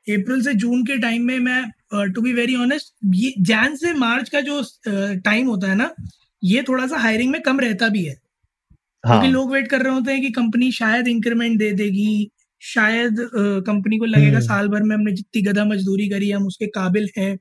अप्रैल 0.06 0.42
से 0.42 0.54
जून 0.54 0.84
के 0.84 0.96
टाइम 0.98 1.22
में 1.22 1.38
मैं 1.38 2.10
टू 2.12 2.22
बी 2.22 2.32
वेरी 2.32 2.56
ऑनेस्ट 2.56 2.94
ये 3.14 3.34
जैन 3.40 3.76
से 3.76 3.92
मार्च 3.94 4.28
का 4.28 4.40
जो 4.40 4.62
टाइम 5.24 5.46
होता 5.46 5.68
है 5.68 5.74
ना 5.74 5.90
ये 6.44 6.62
थोड़ा 6.68 6.86
सा 6.86 6.96
हायरिंग 6.96 7.30
में 7.32 7.40
कम 7.42 7.60
रहता 7.60 7.88
भी 7.88 8.04
है। 8.04 8.27
हाँ. 9.04 9.26
लोग 9.26 9.52
वेट 9.52 9.68
कर 9.68 9.82
रहे 9.82 9.94
होते 9.94 10.12
हैं 10.12 10.20
कि 10.22 10.30
कंपनी 10.30 10.70
शायद 10.72 11.08
इंक्रीमेंट 11.08 11.58
दे 11.58 11.70
देगी 11.72 12.30
शायद 12.62 13.16
कंपनी 13.66 13.98
को 13.98 14.04
लगेगा 14.04 14.28
हम्म। 14.28 14.46
साल 14.46 14.68
भर 14.68 14.82
में 14.82 14.94
हमने 14.96 15.12
जितनी 15.12 15.42
गधा 15.42 15.64
मजदूरी 15.64 16.08
करी 16.08 16.30
हम 16.30 16.46
उसके 16.46 16.66
काबिल 16.68 17.08
हैं 17.18 17.38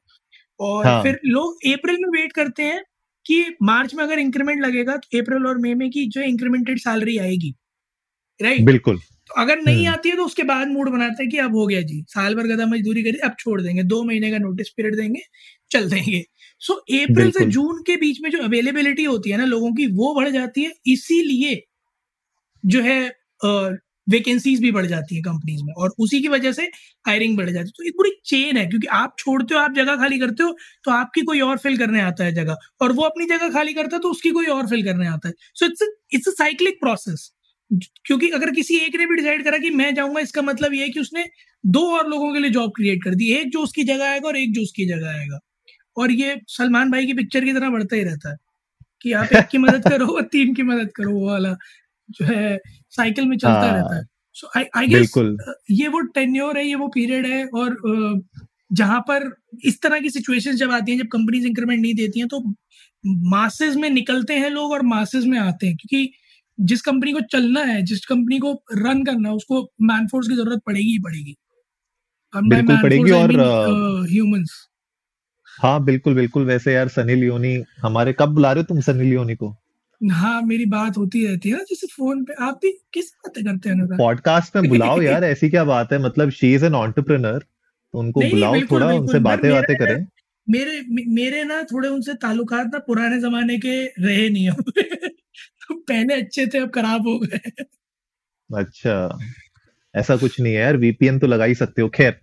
और 0.60 0.86
हाँ. 0.86 1.02
फिर 1.04 1.20
लोग 1.26 1.72
अप्रैल 1.74 1.98
में 2.02 2.10
वेट 2.12 2.34
करते 2.34 2.64
हैं 2.64 2.84
कि 3.26 3.44
मार्च 3.64 3.94
में 3.96 4.04
अगर 4.04 4.20
इंक्रीमेंट 4.20 4.62
लगेगा 4.62 4.96
तो 4.98 5.20
अप्रैल 5.20 5.48
और 5.48 5.58
मई 5.58 5.74
में 5.74 5.90
की 5.90 6.06
जो 6.08 6.22
इंक्रीमेंटेड 6.24 6.80
सैलरी 6.80 7.18
आएगी 7.18 7.54
राइट 8.40 8.66
बिल्कुल 8.66 8.98
तो 8.98 9.42
अगर 9.42 9.62
नहीं 9.62 9.86
हम्म। 9.86 9.94
आती 9.94 10.10
है 10.10 10.16
तो 10.16 10.26
उसके 10.26 10.44
बाद 10.44 10.68
मूड 10.68 10.90
बनाते 10.90 11.24
हैं 11.24 11.32
कि 11.32 11.38
अब 11.38 11.56
हो 11.56 11.66
गया 11.68 11.82
जी 11.82 12.04
साल 12.08 12.36
भर 12.36 12.48
गदा 12.48 12.66
मजदूरी 12.66 13.04
करी 13.04 13.18
अब 13.26 13.36
छोड़ 13.40 13.62
देंगे 13.62 13.84
दो 13.86 14.04
महीने 14.04 14.32
का 14.32 14.38
नोटिस 14.38 14.70
पीरियड 14.70 14.96
देंगे 14.96 15.22
चल 15.72 15.90
देंगे 15.90 16.24
सो 16.62 16.74
अप्रैल 16.74 17.32
से 17.32 17.46
जून 17.48 17.82
के 17.88 17.96
बीच 17.98 18.20
में 18.22 18.30
जो 18.32 18.40
अवेलेबिलिटी 18.44 19.04
होती 19.06 19.30
है 19.30 19.38
ना 19.38 19.46
लोगों 19.46 19.72
की 19.74 19.86
वो 19.96 20.14
बढ़ 20.16 20.30
जाती 20.30 20.64
है। 20.64 20.72
इसीलिए 20.88 21.62
जो 22.64 22.82
है 22.84 23.00
वैकेंसीज 24.08 24.60
भी 24.62 24.72
बढ़ 24.72 24.86
जाती 24.86 25.16
है 25.16 25.22
कंपनीज़ 25.22 25.64
में 25.64 25.74
और 25.76 25.94
उसी 26.00 26.22
की 26.22 26.28
वजह 26.28 26.52
से 26.54 26.64
हायरिंग 27.06 27.38
बढ़ 27.38 27.50
जाती 27.50 27.68
है। 27.68 27.72
तो 27.78 27.84
एक 27.84 27.94
पूरी 27.98 28.12
चेन 28.26 28.58
है 28.58 28.66
क्योंकि 28.68 28.88
आप 28.94 29.16
छोड़ते 29.20 29.56
हो 29.56 29.60
आप 29.62 29.74
जगह 29.76 29.96
खाली 29.98 30.20
करते 30.20 30.44
हो 30.44 30.52
तो 30.86 30.92
आपकी 30.92 31.22
कोई 31.24 31.40
और 31.42 31.58
फिल 31.60 31.78
करने 31.78 32.02
आता 32.02 32.24
है 32.24 32.34
जगह 32.36 32.58
और 32.82 32.92
वो 32.94 33.04
अपनी 33.04 33.26
जगह 33.28 33.50
खाली 33.52 33.74
करता 33.74 33.96
है 33.96 34.02
तो 34.02 34.10
उसकी 34.12 34.30
कोई 34.32 34.46
और 34.50 34.68
फिल 34.70 34.84
करने 34.86 35.08
आता 35.08 35.28
है। 35.28 35.34
So 35.56 35.66
it's 35.66 35.84
it's 36.14 36.28
a 36.28 36.32
cyclic 36.34 36.80
process 36.82 37.32
क्योंकि 38.06 38.30
अगर 38.32 38.52
किसी 38.52 38.78
एक 38.78 38.96
ने 38.96 39.06
भी 39.06 39.16
डिसाइड 39.16 39.44
करा 39.44 39.58
कि 39.58 39.70
मैं 39.72 39.94
जाऊँगा 39.96 40.22
इसका 40.22 40.42
मतलब 40.44 40.74
ये 40.74 40.82
है 40.84 40.90
कि 40.90 41.00
उसने 41.00 41.26
दो 41.64 41.82
और 41.98 42.10
लोगों 42.10 42.34
के 42.34 42.40
लिए 42.40 42.50
जॉब 42.52 42.72
क्रिएट 42.76 43.04
कर 43.04 43.16
दी 43.16 43.32
एक 43.34 43.52
जो 43.52 43.62
उसकी 43.62 43.84
जगह 43.86 44.10
आएगा 44.10 44.28
और 44.28 44.38
एक 44.38 44.54
जो 44.54 44.62
उसकी 44.62 44.86
जगह 44.88 45.10
आएगा। 45.12 45.40
और 45.98 46.12
ये 46.12 46.40
सलमान 46.48 46.92
भाई 46.92 47.06
की 47.06 47.14
पिक्चर 47.14 47.46
की 47.46 47.54
तरह 47.54 47.70
बढ़ता 47.70 47.96
ही 47.96 48.04
रहता 48.04 48.30
है 48.32 48.38
कि 49.02 49.12
आप 49.14 49.34
एक 49.34 49.48
की 49.48 49.58
मदद 49.58 49.90
करो 49.90 50.08
और 50.08 50.22
तीन 50.32 50.54
की 50.56 50.64
मदद 50.64 50.92
करो 50.96 51.12
वो 51.12 51.26
वाला 51.28 51.56
जो 52.10 52.26
है 52.26 52.58
साइकिल 52.90 53.26
में 53.26 53.38
चलता 53.38 53.60
हाँ, 53.60 53.74
रहता 53.74 53.98
है। 53.98 54.04
सो 54.36 54.50
आई 54.58 54.64
आई 54.76 54.88
गेस 54.88 55.14
ये 55.72 55.88
वो 55.88 56.00
टेन्योर 56.16 56.58
है 56.58 56.66
ये 56.68 56.76
वो 56.76 56.88
पीरियड 56.88 57.26
है 57.26 57.46
और 57.46 57.78
जहाँ 58.74 59.00
पर 59.02 59.30
इस 59.66 59.82
तरह 59.82 60.00
की 60.00 60.10
सिचुएशन 60.10 60.56
जब 60.56 60.72
आती 60.72 60.92
है 60.92 60.98
जब 60.98 61.08
कंपनीज़ 61.08 61.48
इंक्रीमेंट 61.48 61.82
नहीं 61.82 61.94
देती 61.94 62.20
हैं 62.20 62.28
तो 62.30 62.44
मासेस 63.30 63.76
में 63.76 63.90
निकलते 63.90 64.34
हैं 64.34 64.50
लोग 64.50 64.72
और 64.72 64.82
मासेस 64.82 65.26
में 65.26 65.38
आते 65.40 65.68
हैं। 65.68 65.76
क्योंकि 65.76 66.12
जिस 66.60 66.82
कंपनी 66.82 67.12
को 67.14 67.22
चलना 67.32 67.62
है 67.64 67.82
जिस 67.82 68.06
कंपनी 68.06 68.40
को 68.40 68.52
रन 68.78 69.04
करना 69.04 69.30
है 69.30 69.36
उसको 69.36 69.62
मैनफोर्स 69.82 70.28
की 70.28 70.36
ज़रूरत 70.36 70.62
पड़ेगी 70.66 70.92
ही 70.92 71.00
पड़ेगी। 71.00 71.36
बिल्कुल 72.34 72.82
पड़ेगी 72.82 73.12
और, 73.12 73.32
ह्यूमंस 74.10 74.52
हाँ 75.60 75.84
बिल्कुल 75.84 76.16
बिल्कुल 76.16 76.46
वैसे 76.46 76.74
यार 76.74 76.88
सनी 76.88 77.16
लियोनी 77.16 77.64
हमारे 77.82 78.14
कब 78.14 78.30
बुला 78.30 78.52
रहे 78.52 78.62
हो 78.62 78.66
तुम 78.66 78.80
सनी 78.82 79.04
लियोनी 79.04 79.36
को? 79.36 79.56
हाँ 80.12 80.42
मेरी 80.42 80.66
बात 80.66 80.98
होती 80.98 81.26
रहती 81.28 81.50
है 81.50 81.56
ना 81.56 81.64
जैसे 81.64 81.88
फ़ोन 81.88 82.24
पे 82.24 82.34
आप 82.46 82.60
भी 82.62 82.72
किस 82.94 83.12
बातें 83.12 83.44
करते 83.46 83.70
हैं 83.70 83.98
पॉडकास्ट 83.98 84.56
में 84.56 84.70
बुलाओ 84.70 85.02
यार 85.02 85.24
ऐसी 85.24 85.50
क्या 85.50 85.64
बात 85.64 85.94
है 85.94 86.00
मतलब 86.00 86.30
शी 86.30 86.54
इज़ 86.54 86.66
एन 86.66 86.76
ऑन्टरप्रेनर 86.76 87.40
तो 87.40 88.00
उनको 88.00 88.22
बुलाओ 88.22 88.54
बिल्कुल, 88.54 88.78
थोड़ा 88.78 88.88
बिल्कुल, 88.88 89.02
उनसे 89.02 89.20
बातें 89.20 89.52
बातें 89.52 89.76
करें। 89.78 90.06
मेरे 90.50 90.82
मेरे 91.08 91.44
ना 91.44 91.64
थोड़े 91.64 91.90
उनसे 91.90 92.14
ताल्लुकात 92.14 92.68
ना 92.74 92.80
पुराने 92.80 93.20
जमाने 93.22 93.58
के 93.58 93.86
रहे 93.86 94.30
नहीं 94.30 94.50
अब। 94.50 94.64
तो 95.70 95.76
पहले 95.76 96.14
अच्छे 96.14 96.48
थे 96.48 96.58
अब 96.58 96.70
खराब 96.70 97.08
हो 97.08 97.20
गए। 97.20 97.40
अच्छा 98.50 99.20
ऐसा 99.96 100.16
कुछ 100.16 100.40
नहीं 100.40 100.54
है 100.54 100.60
यार 100.62 100.78
वीपीएन 100.78 101.20
तो 101.20 101.28
लगा 101.28 101.44
ही 101.44 101.56
सकते 101.56 101.82
हो 101.82 101.90
खैर 101.90 102.20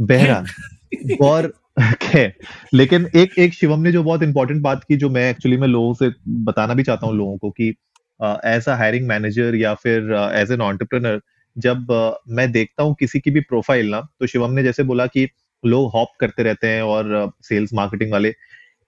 बहरा 0.00 0.44
और 1.22 1.52
खैर 1.80 2.32
लेकिन 2.74 3.08
एक 3.14 3.38
एक 3.38 3.54
शिवम 3.54 3.80
ने 3.80 3.92
जो 3.92 4.02
बहुत 4.04 4.22
इंपॉर्टेंट 4.22 4.62
बात 4.62 4.84
की 4.84 4.96
जो 4.96 5.10
मैं 5.10 5.30
एक्चुअली 5.30 5.56
मैं 5.56 5.68
लोगों 5.68 5.94
से 5.94 6.10
बताना 6.28 6.74
भी 6.74 6.82
चाहता 6.82 7.06
हूँ 7.06 7.16
लोगों 7.16 7.38
को 7.38 7.50
कि 7.50 7.68
एज 8.44 8.68
अ 8.68 8.74
हायरिंग 8.74 9.06
मैनेजर 9.08 9.54
या 9.54 9.74
फिर 9.74 10.12
एज 10.34 10.52
एन 10.52 10.60
ऑन्टरप्रेनर 10.60 11.20
जब 11.58 11.86
uh, 11.86 12.14
मैं 12.28 12.52
देखता 12.52 12.82
हूँ 12.82 12.94
किसी 13.00 13.20
की 13.20 13.30
भी 13.30 13.40
प्रोफ़ाइल 13.40 13.90
ना 13.90 14.00
तो 14.00 14.26
शिवम 14.26 14.50
ने 14.50 14.62
जैसे 14.62 14.82
बोला 14.82 15.06
कि 15.06 15.28
लोग 15.64 15.90
हॉप 15.92 16.08
करते 16.20 16.42
रहते 16.42 16.66
हैं 16.66 16.82
और 16.82 17.32
सेल्स 17.42 17.70
uh, 17.70 17.76
मार्केटिंग 17.76 18.12
वाले। 18.12 18.34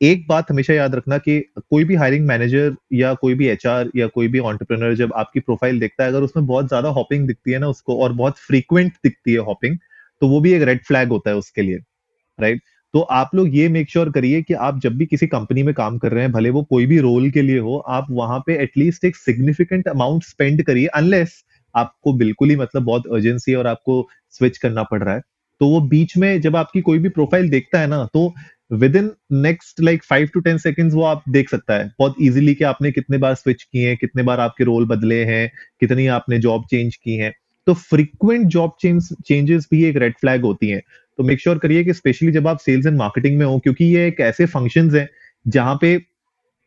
एक 0.02 0.26
बात 0.28 0.50
हमेशा 0.50 0.74
याद 0.74 0.94
रखना 0.94 1.18
कि 1.18 1.40
कोई 1.58 1.84
भी 1.84 1.94
हायरिंग 1.94 2.26
मैनेजर 2.26 2.74
या 2.92 3.14
कोई 3.14 3.34
भी 3.34 3.48
एचआर 3.48 3.90
या 3.96 4.06
कोई 4.06 4.28
भी 4.28 4.38
ऑन्टरप्रेनर 4.38 4.94
जब 4.94 5.12
आपकी 5.16 5.40
प्रोफ़ाइल 5.40 5.80
देखता 5.80 6.04
है 6.04 6.10
अगर 6.10 6.22
उसमें 6.22 6.46
बहुत 6.46 6.68
ज़्यादा 6.68 6.88
हॉपिंग 6.88 7.26
दिखती 7.26 7.52
है 7.52 7.58
ना 7.58 7.68
उसको 7.68 8.02
और 8.02 8.12
बहुत 8.12 8.38
फ्रीक्वेंट 8.38 8.92
दिखती 9.04 9.32
है 9.32 9.38
हॉपिंग 9.38 9.78
तो 10.20 10.28
वो 10.28 10.40
भी 10.40 10.52
एक 10.52 10.62
रेड 10.62 10.84
फ्लैग 10.84 11.08
होता 11.08 11.30
है 11.30 11.36
उसके 11.36 11.62
लिए 11.62 11.78
राइट 12.40 12.62
तो 12.94 13.00
आप 13.00 13.30
लोग 13.34 13.56
ये 13.56 13.68
मेक 13.68 13.90
श्योर 13.90 14.10
करिए 14.10 14.42
कि 14.42 14.54
आप 14.54 14.78
जब 14.80 14.96
भी 14.96 15.06
किसी 15.06 15.26
कंपनी 15.26 15.62
में 15.62 15.72
काम 15.74 15.98
कर 15.98 16.12
रहे 16.12 16.22
हैं, 16.22 16.32
भले 16.32 16.50
वो 16.50 16.62
कोई 16.62 16.86
भी 16.86 16.98
रोल 16.98 17.30
के 17.30 17.42
लिए 17.42 17.58
हो, 17.58 17.76
आप 17.78 18.06
वहाँ 18.10 18.38
पे 18.46 18.56
एटलीस्ट 18.62 19.04
एक 19.04 19.16
सिग्निफिकेंट 19.16 19.88
अमाउंट 19.88 20.24
स्पेंड 20.24 20.62
करिए 20.62 20.86
अनलेस 20.94 21.42
आपको 21.74 22.12
बिल्कुल 22.12 22.50
ही 22.50 22.56
मतलब 22.56 22.82
बहुत 22.82 23.06
अर्जेंसी 23.06 23.54
और 23.54 23.66
आपको 23.66 24.06
स्विच 24.30 24.58
करना 24.58 24.82
पड़ 24.82 25.02
रहा 25.02 25.14
है। 25.14 25.20
तो 25.60 25.68
वो 25.68 25.80
बीच 25.80 26.16
में 26.16 26.40
जब 26.40 26.56
आपकी 26.56 26.80
कोई 26.80 26.98
भी 26.98 27.08
प्रोफ़ाइल 27.08 27.48
देखता 27.50 27.80
है 27.80 27.86
ना 27.86 28.04
तो 28.14 28.32
within 28.96 29.10
next 29.32 29.80
like 29.80 30.04
five 30.04 30.28
to 30.34 30.40
ten 30.40 30.58
seconds 30.58 30.94
वो 30.94 31.02
आप 31.02 31.22
देख 31.28 31.50
सकता 31.50 31.74
है। 31.74 31.90
बहुत 31.98 32.14
इजीली 32.20 32.54
कि 32.54 32.64
आपने 32.64 32.92
कितने 32.92 33.18
बार 33.18 33.34
स्विच 33.34 33.62
किए 33.62 33.88
हैं, 33.88 33.96
कितने 33.96 34.22
बार 34.22 34.40
आपके 34.40 34.64
रोल 34.64 34.86
बदले 34.86 35.24
हैं, 35.24 35.50
कितनी 35.80 36.06
आपने 36.06 36.38
जॉब 36.38 36.64
चेंज 36.70 36.96
की 36.96 37.16
है। 37.16 37.32
तो 37.66 37.74
फ्रीक्वेंट 37.74 38.46
जॉब 38.46 38.76
चेंज 38.80 39.08
चेंजेस 39.26 39.66
भी 39.70 39.84
एक 39.84 39.96
रेड 39.96 40.14
फ्लैग 40.20 40.42
होती 40.42 40.68
हैं। 40.68 40.82
तो 41.18 41.24
मेक 41.24 41.40
श्योर 41.40 41.58
करिए 41.58 41.84
कि 41.84 41.92
स्पेशली 41.94 42.32
जब 42.32 42.48
आप 42.48 42.58
सेल्स 42.58 42.86
एंड 42.86 42.96
मार्केटिंग 42.98 43.38
में 43.38 43.46
हो, 43.46 43.58
क्योंकि 43.58 43.84
ये 43.86 44.06
एक 44.08 44.20
ऐसे 44.20 44.46
फ़ंक्शन 44.46 44.90
है 44.90 45.08
जहाँ 45.46 45.78
पे 45.80 45.96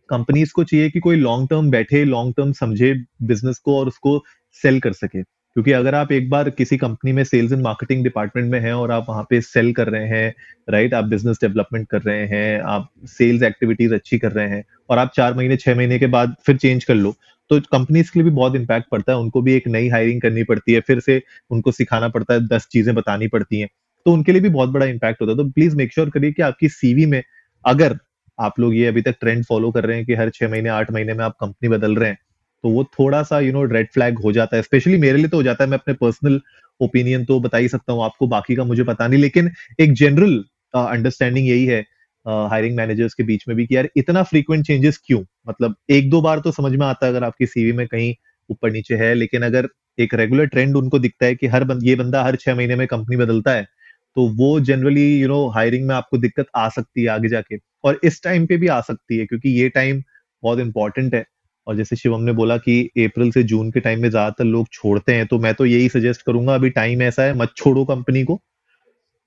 कंपनीज़ 0.09 0.51
को 0.55 0.63
चाहिए 0.63 0.89
कि 0.89 0.99
कोई 0.99 1.15
लॉन्ग 1.17 1.49
टर्म 1.49 1.69
बैठे 1.71 2.03
लॉन्ग 2.05 2.33
टर्म 2.37 2.51
समझे 2.53 2.93
बिज़नेस 3.23 3.57
को 3.59 3.77
और 3.79 3.87
उसको 3.87 4.23
सेल 4.61 4.79
कर 4.79 4.93
सके। 4.93 5.21
क्योंकि 5.21 5.71
अगर 5.71 5.95
आप 5.95 6.11
एक 6.11 6.29
बार 6.29 6.49
किसी 6.49 6.77
कंपनी 6.77 7.11
में 7.11 7.23
सेल्स 7.23 7.51
एंड 7.53 7.61
मार्केटिंग 7.61 8.03
डिपार्टमेंट 8.03 8.51
में 8.51 8.59
हैं 8.59 8.73
और 8.73 8.91
आप 8.91 9.05
वहाँ 9.09 9.23
पे 9.29 9.39
सेल 9.41 9.71
कर 9.73 9.89
रहे 9.89 10.07
हैं 10.07 10.33
राइट 10.67 10.93
आप 10.93 11.05
बिज़नेस 11.05 11.37
डेवलपमेंट 11.41 11.87
कर 11.89 12.01
रहे 12.01 12.25
हैं, 12.27 12.61
आप 12.61 12.89
सेल्स 13.09 13.43
एक्टिविटीज़ 13.43 13.93
अच्छी 13.93 14.17
कर 14.19 14.31
रहे 14.31 14.47
हैं 14.49 14.63
और 14.89 14.97
आप 14.97 15.11
चार 15.15 15.33
महीने, 15.33 15.57
छह 15.57 15.75
महीने 15.75 15.99
के 15.99 16.07
बाद 16.09 16.35
फिर 16.45 16.57
चेंज 16.57 16.83
कर 16.85 16.95
लो 16.95 17.15
तो 17.51 17.59
कंपनीज़ 17.71 18.11
के 18.11 18.19
लिए 18.19 18.29
भी 18.29 18.35
बहुत 18.35 18.55
इंपैक्ट 18.55 18.87
पड़ता 18.91 19.11
है। 19.11 19.17
उनको 19.19 19.41
भी 19.41 19.53
एक 19.53 19.67
नई 19.67 19.87
हायरिंग 19.89 20.21
करनी 20.21 20.43
पड़ती 20.43 20.73
है, 20.73 20.79
फिर 20.81 20.99
से 20.99 21.21
उनको 21.51 21.71
सिखाना 21.71 22.07
पड़ता 22.09 22.33
है, 22.33 22.47
दस 22.47 22.67
चीज़ें 22.71 22.93
बतानी 22.95 23.27
पड़ती 23.27 23.59
हैं। 23.59 23.69
तो 24.05 24.13
उनके 24.13 24.31
लिए 24.31 24.41
भी 24.41 24.49
बहुत 24.49 24.69
बड़ा 24.69 24.85
इम्पैक्ट 24.85 25.21
होता 25.21 25.31
है। 25.31 25.37
तो 25.37 25.49
प्लीज़ 25.51 25.75
मेक 25.75 25.93
श्योर 25.93 26.09
करिए 26.09 26.31
कि 26.31 26.41
आपकी 26.41 26.69
सीवी 26.69 27.05
में 27.05 27.21
अगर 27.65 27.97
आप 28.39 28.59
लोग 28.59 28.75
ये 28.75 28.85
अभी 28.87 29.01
तक 29.01 29.15
ट्रेंड 29.21 29.43
फॉलो 29.45 29.71
कर 29.71 29.85
रहे 29.85 29.97
हैं 29.97 30.05
कि 30.05 30.15
हर 30.15 30.29
छह 30.29 30.49
महीने 30.49 30.69
आठ 30.69 30.91
महीने 30.91 31.13
में 31.13 31.23
आप 31.25 31.35
कंपनी 31.41 31.69
बदल 31.69 31.95
रहे 31.95 32.09
हैं 32.09 32.17
तो 32.63 32.69
वो 32.69 32.83
थोड़ा 32.93 33.21
सा 33.23 33.39
यू 33.39 33.51
नो 33.53 33.63
रेड 33.65 33.87
फ्लैग 33.93 34.19
हो 34.19 34.31
जाता 34.31 34.57
है। 34.57 34.63
स्पेशली 34.63 34.97
मेरे 34.97 35.17
लिए 35.17 35.27
तो 35.27 35.37
हो 35.37 35.43
जाता 35.43 35.63
है। 35.63 35.69
मैं 35.69 35.77
अपने 35.77 35.93
पर्सनल 35.93 36.39
ओपिनियन 36.81 37.25
तो 37.25 37.39
बता 37.39 37.57
ही 37.57 37.67
सकता 37.67 37.93
हूँ। 37.93 38.03
आपको 38.03 38.27
बाकी 38.27 38.55
का 38.55 38.63
मुझे 38.63 38.83
पता 38.83 39.07
नहीं 39.07 39.19
लेकिन 39.19 39.51
एक 39.79 39.93
जनरल 39.93 40.43
अंडरस्टैंडिंग 40.73 41.47
यही 41.47 41.65
है 41.65 41.79
हायरिंग 42.25 42.71
uh, 42.71 42.77
मैनेजर्स 42.77 43.13
के 43.13 43.23
बीच 43.23 43.43
में 43.47 43.55
भी 43.57 43.65
कि 43.67 43.75
यार 43.75 43.87
इतना 43.97 44.23
फ्रीक्वेंट 44.23 44.65
चेंजेस 44.65 44.99
क्यों? 45.05 45.23
मतलब 45.49 45.75
एक 45.89 46.09
दो 46.09 46.21
बार 46.21 46.39
तो 46.39 46.51
समझ 46.51 46.71
में 46.71 46.85
आता 46.87 47.05
है 47.05 47.11
अगर 47.11 47.23
आपकी 47.23 47.45
सीवी 47.45 47.71
में 47.71 47.87
कहीं 47.87 48.13
ऊपर 48.49 48.71
नीचे 48.71 48.95
है 48.95 49.13
लेकिन 49.13 49.41
अगर 49.41 49.67
एक 49.99 50.13
रेगुलर 50.13 50.45
ट्रेंड 50.45 50.75
उनको 50.75 50.99
दिखता 50.99 51.25
है 51.25 51.35
कि 51.35 51.47
हर 51.47 51.63
बंद, 51.63 51.83
ये 51.83 51.95
बंदा 51.95 52.23
हर 52.23 52.35
छह 52.35 52.55
महीने 52.55 52.75
में 52.75 52.87
कंपनी 52.87 53.17
बदलता 53.17 53.51
है 53.51 53.67
तो 54.17 54.27
वो 54.37 54.59
जनरली 54.61 55.05
यू 55.19 55.27
नो 55.27 55.47
हायरिंग 55.49 55.87
में 55.87 55.93
आपको 55.95 56.17
दिक्कत 56.17 56.47
आ 56.55 56.67
सकती 56.69 57.01
है 57.01 57.07
आगे 57.09 57.29
जाके। 57.29 57.57
और 57.83 57.99
इस 58.03 58.21
टाइम 58.23 58.45
पे 58.47 58.57
भी 58.57 58.67
आ 58.69 58.79
सकती 58.81 59.17
है, 59.17 59.25
क्योंकि 59.25 59.49
ये 59.51 59.69
टाइम 59.69 60.01
बहुत 60.43 60.59
इंपॉर्टेंट 60.59 61.15
है। 61.15 61.25
और 61.67 61.75
जैसे 61.77 61.95
शिवम 61.95 62.21
ने 62.21 62.31
बोला 62.33 62.57
कि 62.59 62.81
अप्रैल 62.99 63.31
से 63.31 63.43
जून 63.43 63.71
के 63.71 63.79
टाइम 63.79 64.01
में 64.01 64.09
ज़्यादातर 64.09 64.45
लोग 64.45 64.67
छोड़ते 64.73 65.13
हैं 65.13 65.25
तो 65.27 65.39
मैं 65.39 65.53
तो 65.53 65.65
यही 65.65 65.89
सजेस्ट 65.89 66.21
करूँगा, 66.21 66.55
अभी 66.55 66.69
टाइम 66.71 67.01
ऐसा 67.01 67.23
है, 67.23 67.33
मत 67.35 67.53
छोड़ो 67.57 67.85
कंपनी 67.85 68.23
को। 68.23 68.39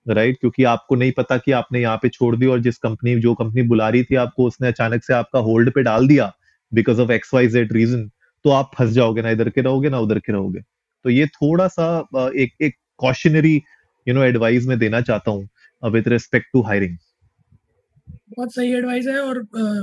राइट 0.07 0.37
क्योंकि 0.41 0.65
आपको 0.67 0.95
नहीं 0.95 1.13
पता 1.13 1.37
कि 1.37 1.53
आपने 1.53 1.81
यहाँ 1.81 1.97
पे 1.97 2.09
छोड़ 2.09 2.35
दी 2.37 2.47
और 2.47 2.61
जिस 2.61 2.79
कंपनी 2.79 3.15
जो 3.21 3.35
कंपनी 3.35 3.63
बुला 3.65 3.89
रही 3.89 4.05
थी 4.05 4.15
आपको, 4.17 4.47
उसने 4.47 4.69
अचानक 4.69 5.05
से 5.05 5.15
आपका 5.15 5.39
होल्ड 5.41 5.71
पे 5.75 5.83
डाल 5.83 6.07
दिया 6.09 6.33
because 6.73 7.01
of 7.01 7.13
X 7.13 7.35
Y 7.35 7.49
Z 7.49 7.73
reason 7.73 8.09
तो 8.45 8.51
आप 8.51 8.71
फंस 8.75 8.91
जाओगे, 8.91 9.23
ना 9.23 9.31
इधर 9.31 9.49
के 9.51 9.61
रहोगे, 9.61 9.89
ना 9.91 9.99
उधर 10.01 10.19
के 10.19 10.33
रहोगे। 10.33 10.61
तो 11.05 11.11
ये 11.11 11.27
थोड़ा 11.29 11.69
सा 11.69 11.87
एक 12.37 12.53
एक 12.63 12.75
कॉशनरी 12.99 13.63
यू 14.07 14.15
नो 14.15 14.23
एडवाइस 14.23 14.67
मैं 14.67 14.79
देना 14.79 15.01
चाहता 15.01 15.31
हूँ 15.31 15.91
विद 15.93 16.09
रिस्पेक्ट 16.09 16.47
टू 16.53 16.63
हायरिंग 16.63 16.97
बहुत 18.31 18.55
सही 18.55 18.73
एडवाइस 18.75 19.07
है 19.07 19.19
और 19.21 19.39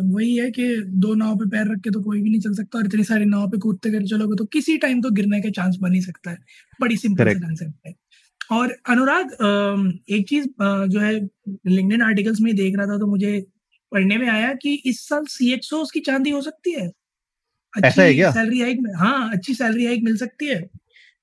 वही 0.06 0.36
है 0.38 0.50
कि 0.52 0.64
दो 1.04 1.14
नाव 1.16 1.36
पे 1.36 1.46
पैर 1.50 1.72
रख 1.72 1.80
के 1.80 1.90
तो 1.90 2.02
कोई 2.04 2.22
भी 2.22 2.30
नहीं 2.30 2.40
चल 2.42 2.54
सकता 2.54 2.78
और 2.80 2.86
इतनी 2.86 3.04
सारी 3.04 3.26
नाव 3.26 3.50
पे 3.50 3.58
कूदते 3.58 3.90
कर 3.92 4.06
चलोगे 4.08 4.36
तो 4.36 4.46
किसी 4.46 4.78
टाइम 4.78 5.02
तो 5.02 5.10
गिरने 5.12 5.40
का 5.42 5.50
चांस 5.50 5.78
बन 5.82 5.94
ही 5.94 6.02
सकता 6.02 6.32
है। 6.32 6.38
बड़ी 6.82 6.98
सिंपल 6.98 7.34
कंसेप्ट 7.34 7.88
है। 7.88 7.94
और 8.52 8.76
अनुराग 8.90 9.32
एक 10.10 10.28
चीज़ 10.30 10.48
जो 10.90 11.00
है 11.00 11.14
लिंक्डइन 11.68 12.02
आर्टिकल्स 12.02 12.42
में 12.42 12.56
देख 12.56 12.78
रहा 12.78 12.88
था 12.88 12.98
तो 12.98 13.08
मुझे 13.08 13.40
पढ़ने 13.92 14.18
में 14.18 14.28
आया 14.30 14.54
कि 14.54 14.74
इस 14.86 15.00
साल 15.08 15.26
सी 15.30 15.52
एच 15.54 15.70
की 15.94 16.00
चांदी 16.00 16.30
हो 16.30 16.42
सकती 16.42 16.72
है। 16.72 16.90
क्या? 17.74 18.32
सैलरी 18.32 18.62
हाइक 18.62 18.80
हाँ 18.98 19.32
अच्छी 19.34 19.54
सैलरी 19.54 19.86
हाइक 19.86 20.04
मिल 20.04 20.18
सकती 20.18 20.46
है। 20.46 20.62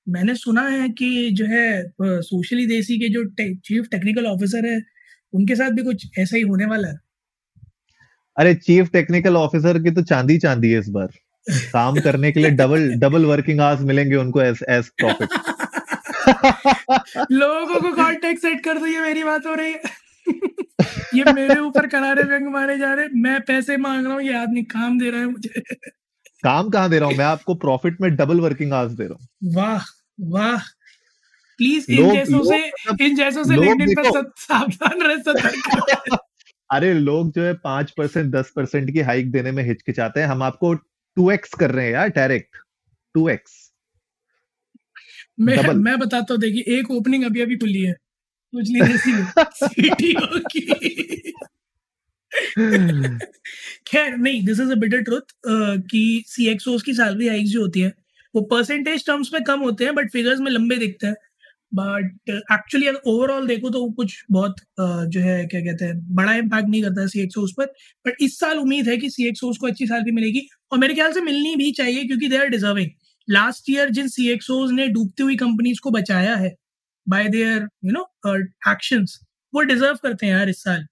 मैंने 0.09 0.35
सुना 0.35 0.61
है 0.61 0.87
कि 0.91 1.29
जो 1.33 1.45
है 1.45 2.21
सोशली 2.21 2.65
देसी 2.67 2.97
के 2.99 3.09
जो 3.09 3.23
टे, 3.23 3.53
चीफ 3.55 3.87
टेक्निकल 3.91 4.25
ऑफिसर 4.27 4.65
है 4.65 4.81
उनके 5.33 5.55
साथ 5.55 5.71
भी 5.71 5.83
कुछ 5.83 6.05
ऐसा 6.19 6.37
ही 6.37 6.41
होने 6.43 6.65
वाला 6.65 6.87
है? 6.87 6.95
अरे 8.37 8.53
चीफ 8.55 8.89
टेक्निकल 8.93 9.35
ऑफिसर 9.37 9.79
की 9.83 9.91
तो 9.91 10.01
चांदी 10.03 10.37
चांदी 10.39 10.71
है 10.71 10.79
इस 10.79 10.89
बार। 10.89 11.07
काम 11.47 11.99
करने 11.99 12.31
के 12.31 12.39
लिए 12.39 12.49
डबल 12.51 12.89
डबल 12.99 13.25
वर्किंग 13.25 13.61
आवर्स 13.61 13.81
मिलेंगे 13.83 14.15
उनको 14.15 14.41
एज 14.41 14.59
एज 14.69 14.89
प्रॉफिट 14.97 15.29
लोगों 17.31 17.79
को 17.81 17.91
कांटेक्ट 17.93 18.41
सेट 18.41 18.63
कर 18.63 18.77
दो 18.77 18.85
ये 18.85 19.01
मेरी 19.01 19.23
बात 19.23 19.45
हो 19.45 19.53
रही 19.53 19.71
है। 19.71 19.81
ये 21.15 21.31
मेरे 21.33 21.59
ऊपर 21.59 21.87
करारे 21.87 22.23
व्यंग 22.23 22.47
मारे 22.47 22.77
जा 22.77 22.93
रहे 22.93 23.21
मैं 23.21 23.39
पैसे 23.41 23.77
मांग 23.77 24.05
रहा 24.05 24.13
हूँ 24.13 24.21
ये 24.21 24.33
आदमी 24.33 24.63
काम 24.73 24.99
दे 24.99 25.09
रहा 25.09 25.21
है 25.21 25.27
मुझे। 25.27 25.61
काम 26.43 26.69
कहाँ 26.69 26.89
दे 26.89 26.99
रहा 26.99 27.09
हूँ? 27.09 27.17
मैं 27.17 27.25
आपको 27.25 27.55
प्रॉफिट 27.55 28.01
में 28.01 28.15
डबल 28.15 28.39
वर्किंग 28.39 28.73
आवर्स 28.73 28.91
दे 28.93 29.03
रहा 29.03 29.13
हूँ। 29.13 29.53
वाह। 29.55 29.81
वाह। 30.19 30.57
प्लीज़ 31.59 31.91
इन 31.91 32.13
जैसों 32.13 32.43
से 32.43 33.05
इन 33.05 33.15
जैसों 33.15 33.43
से 33.43 33.55
लिंक्डइन 33.55 33.93
पर 33.95 34.31
सावधान 34.37 35.01
रहे 35.01 35.17
सतर्क 35.17 36.19
अरे 36.71 36.93
लोग 36.93 37.31
जो 37.31 37.43
है 37.43 37.53
पाँच 37.53 37.91
परसेंट 37.91 38.31
दस 38.31 38.51
परसेंट 38.55 38.93
की 38.93 38.99
हाइक 38.99 39.31
देने 39.31 39.51
में 39.51 39.63
हिचकिचाते 39.63 40.19
हैं। 40.19 40.27
हम 40.27 40.43
आपको 40.43 40.73
टू 40.73 41.31
एक्स 41.31 41.53
कर 41.53 41.71
रहे 41.71 41.85
हैं 41.85 41.93
यार 41.93 42.09
डायरेक्ट 42.09 42.55
टू 43.13 43.29
एक्स 43.29 43.71
मैं 45.39 45.73
मैं 45.73 45.99
बताता 45.99 46.33
हूँ 46.33 46.41
देखिए 46.41 46.79
एक 46.79 46.91
ओपनिंग 46.91 47.23
अभी 47.23 47.41
अभी 47.41 47.57
खुली 47.57 47.81
है। 47.81 47.93
सोच 47.93 48.67
लीजिए 48.67 49.23
सीटीओ 49.67 50.39
की 50.51 50.61
खैर 53.87 54.17
नहीं 54.17 54.45
this 54.45 54.59
is 54.59 54.71
a 54.71 54.75
bitter 54.75 55.01
truth 55.01 55.33
कि 55.91 56.23
सीएक्सओस 56.27 56.83
की 56.83 56.93
सैलरी 56.93 57.27
हाइक 57.27 57.45
जो 57.45 57.61
होती 57.61 57.79
है 57.79 57.93
वो 58.35 58.41
परसेंटेज 58.41 59.05
टर्म्स 59.05 59.29
में 59.33 59.43
कम 59.43 59.59
होते 59.59 59.85
हैं 59.85 59.95
बट 59.95 60.11
फिगर्स 60.11 60.39
में 60.39 60.51
लंबे 60.51 60.77
दिखते 60.77 61.07
हैं। 61.07 61.15
बट 61.73 62.29
एक्चुअली 62.29 62.87
अगर 62.87 62.99
ओवरऑल 63.07 63.47
देखो 63.47 63.69
तो 63.69 63.91
कुछ 63.91 64.23
बहुत 64.31 64.51
uh, 64.51 65.05
जो 65.05 65.19
है 65.19 65.45
क्या 65.45 65.61
कहते 65.61 65.85
हैं 65.85 66.15
बड़ा 66.15 66.33
इम्पैक्ट 66.33 66.69
नहीं 66.69 66.81
करता 66.83 67.01
है 67.01 67.07
सीएक्सओस 67.07 67.53
पर। 67.57 67.65
बट 68.07 68.13
इस 68.21 68.39
साल 68.39 68.57
उम्मीद 68.57 68.87
है 68.89 68.97
कि 68.97 69.09
सी 69.09 69.23
सीएक्सओस 69.23 69.57
को 69.57 69.67
अच्छी 69.67 69.87
सैलरी 69.87 70.11
मिलेगी 70.11 70.47
और 70.71 70.79
मेरे 70.79 70.93
ख्याल 70.93 71.13
से 71.13 71.21
मिलनी 71.21 71.55
भी 71.55 71.71
चाहिए 71.71 72.03
क्योंकि 72.03 72.27
they 72.27 72.37
are 72.37 72.47
deserving 72.47 72.89
last 73.29 73.69
year 73.69 73.89
Jin 73.89 74.07
CXOs 74.07 74.71
ने 74.71 74.87
डूबती 74.87 75.23
हुई 75.23 75.35
कंपनीज़ 75.35 75.79
को 75.83 75.91
बचाया 75.91 76.35
है 76.35 76.55
by 77.09 77.27
their 77.27 77.67
you 77.85 77.91
know 77.91 78.03
actions 78.71 79.19
वो 79.55 79.61
डिजर्व 79.61 79.97
करते 80.03 80.25
हैं 80.25 80.33
यार 80.33 80.49
इस 80.49 80.63
साल। 80.63 80.85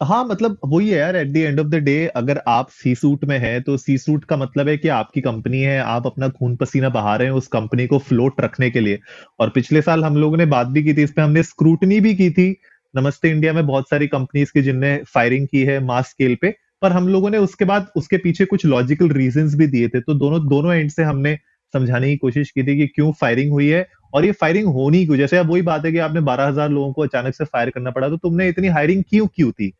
हाँ 0.00 0.24
मतलब 0.24 0.58
वही 0.64 0.88
है 0.88 0.96
यार 0.98 1.16
at 1.16 1.28
the 1.28 1.36
end 1.36 1.60
of 1.60 1.66
the 1.66 1.74
day 1.74 2.06
अगर 2.16 2.40
आप 2.48 2.68
सी 2.70 2.94
सूट 2.94 3.24
में 3.24 3.38
हैं 3.38 3.62
तो 3.62 3.76
सी 3.76 3.96
सूट 3.98 4.24
का 4.24 4.36
मतलब 4.36 4.68
है 4.68 4.76
कि 4.76 4.88
आपकी 4.88 5.20
कंपनी 5.20 5.60
है, 5.60 5.78
आप 5.78 6.06
अपना 6.06 6.28
खून 6.28 6.56
पसीना 6.56 6.88
बहा 6.88 7.14
रहे 7.16 7.28
हैं 7.28 7.34
उस 7.34 7.46
कंपनी 7.48 7.86
को 7.86 7.98
फ्लोट 7.98 8.40
रखने 8.40 8.70
के 8.70 8.80
लिए। 8.80 8.98
और 9.40 9.50
पिछले 9.50 9.82
साल 9.82 10.04
हम 10.04 10.16
लोगों 10.16 10.36
ने 10.36 10.46
बात 10.46 10.66
भी 10.66 10.82
की 10.82 10.94
थी, 10.94 11.02
इस 11.02 11.14
हमने 11.18 11.42
स्क्रूटनी 11.42 12.00
भी 12.00 12.14
की 12.14 12.30
थी। 12.30 12.56
नमस्ते 12.94 13.30
इंडिया 13.30 13.52
में 13.52 13.66
बहुत 13.66 13.88
सारी 13.90 14.06
कंपनीज़ 14.08 14.52
की 14.54 14.62
जिनने 14.62 14.96
फायरिंग 15.06 15.46
की 15.48 15.62
है 15.64 15.78
मास 15.80 16.08
स्केल 16.10 16.36
पे, 16.42 16.54
पर 16.82 16.92
हम 16.92 17.08
लोगों 17.08 17.30
ने 17.30 17.38
उसके 17.38 17.64
बाद, 17.64 17.90
उसके 17.96 18.16
पीछे 18.18 18.44
कुछ 18.44 18.66
लॉजिकल 18.66 19.08
रीजन 19.10 19.48
भी 19.58 19.66
दिए 19.66 19.88
थे। 19.88 20.00
तो 20.00 20.14
दोनों 20.14 20.46
दोनों 20.48 20.74
एंड 20.74 20.90
से 20.90 21.02
हमने 21.04 21.36
समझाने 21.74 22.10
की 22.10 22.16
कोशिश 22.16 22.50
की 22.50 22.62
थी 22.62 22.76
कि 22.78 22.86
क्यों 22.86 23.12
फायरिंग 23.12 23.50
हुई 23.52 23.68
है, 23.68 23.86
और 24.14 24.24
ये 24.24 24.32
फायरिंग 24.32 24.66
होनी 24.68 25.04
क्यों? 25.06 25.16
जैसे 25.16 25.36
अब 25.38 25.50
वही 25.50 25.62
बात 25.62 25.84
है 25.84 25.92
कि 25.92 25.98
आपने 26.00 26.20
बारह 26.22 26.46
हज़ार 26.46 26.70
लोगों 26.70 26.92
को 26.92 27.02
अचानक 27.02 27.34
से 27.34 27.44
फायर 27.44 27.70
करना 27.70 27.90
पड़ा 27.90 28.08
तो 28.08 28.16
तुमने 28.18 28.48
इतनी 28.48 28.68
हायरिंग 28.68 29.02
क्यों 29.10 29.26
क्यों 29.26 29.50
थी? 29.52 29.72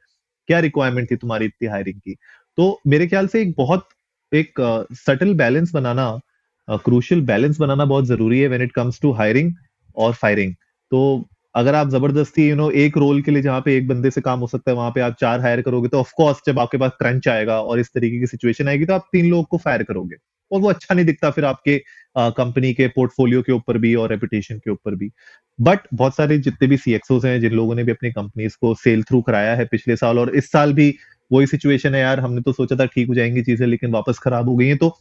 क्या 0.47 0.59
रिक्वायरमेंट 0.61 1.11
थी 1.11 1.17
तुम्हारी 1.17 1.47
इतनी 1.47 1.69
हायरिंग 1.69 2.01
की? 2.01 2.17
तो 2.57 2.81
मेरे 2.87 3.07
ख्याल 3.07 3.27
से 3.27 3.43
एक 3.43 3.55
बहुत 3.59 3.89
एक 4.33 4.53
सटल 4.93 5.31
uh, 5.31 5.39
बैलेंस 5.39 5.73
बनाना 5.75 6.21
क्रूशियल 6.69 7.21
बैलेंस 7.21 7.59
बनाना 7.61 7.85
बहुत 7.85 8.07
ज़रूरी 8.07 8.41
है 8.41 8.49
when 8.49 8.63
it 8.63 8.73
comes 8.73 9.01
to 9.01 9.13
hiring 9.13 9.53
और 9.97 10.13
फायरिंग 10.13 10.55
तो 10.93 11.29
अगर 11.55 11.75
आप 11.75 11.89
ज़बरदस्ती 11.89 12.49
यू 12.49 12.57
नो 12.57 12.71
एक 12.71 12.97
रोल 12.99 13.23
के 13.23 13.31
लिए 13.31 13.43
जहाँ 13.43 13.61
पे 13.61 13.77
एक 13.77 13.87
बंदे 13.89 14.11
से 14.11 14.21
काम 14.21 14.41
हो 14.41 14.47
सकता 14.47 14.71
है 14.71 14.77
वहाँ 14.77 14.91
पे 14.91 15.01
आप 15.01 15.17
चार 15.21 15.41
हायर 15.41 15.63
करोगे 15.63 15.89
तो 15.89 15.99
ऑफकोर्स 16.01 16.41
जब 16.47 16.59
आपके 16.59 16.79
पास 16.79 16.91
क्रंच 16.99 17.29
आएगा 17.29 17.61
और 17.61 17.81
इस 17.81 17.93
तरीके 17.95 18.19
की 18.19 18.27
सिचुएशन 18.27 18.69
आएगी 18.69 18.85
तो 18.85 18.95
आप 18.95 19.09
तीन 19.13 19.31
लोग 19.31 19.47
को 19.47 19.59
फायर 19.59 19.83
करोगे 19.83 20.17
और 20.53 20.61
वो 20.61 20.69
अच्छा 20.69 20.95
नहीं 20.95 21.07
दिखता 21.07 21.31
फिर 21.31 21.45
आपके 21.45 21.83
कंपनी 22.17 22.73
के 22.75 22.87
पोर्टफोलियो 22.89 23.43
के 23.43 23.53
ऊपर 23.53 23.79
भी 23.79 23.95
और 23.95 24.11
रेपुटेशन 24.11 24.59
के 24.59 24.71
ऊपर 24.71 24.95
भी। 24.95 25.11
बट 25.59 25.81
बहुत 25.95 26.17
सारे 26.17 26.39
जितने 26.39 26.69
भी 26.69 26.77
सीएक्सओस 26.77 27.25
हैं, 27.25 27.41
जिन 27.41 27.53
लोगों 27.53 27.75
ने 27.75 27.85
भी 27.85 27.93
अपनी 27.93 28.11
कंपनीज़ 28.13 28.57
को 28.61 28.75
सेल 28.77 29.03
थ्रू 29.03 29.21
कराया 29.23 29.55
है 29.57 29.65
पिछले 29.67 29.97
साल 29.97 30.19
और 30.19 30.35
इस 30.37 30.51
साल 30.53 30.73
भी 30.73 30.95
वही 31.31 31.47
सिचुएशन 31.47 31.95
है 31.95 32.01
यार, 32.01 32.21
हमने 32.21 32.41
तो 32.43 32.53
सोचा 32.53 32.77
था 32.77 32.87
ठीक 32.87 33.09
हो 33.09 33.15
जाएँगी 33.15 33.43
चीज़ें, 33.43 33.67
लेकिन 33.67 33.91
वापस 33.93 34.19
खराब 34.19 34.49
हो 34.49 34.57
गई 34.57 34.67
हैं। 34.67 34.77
तो 34.79 34.97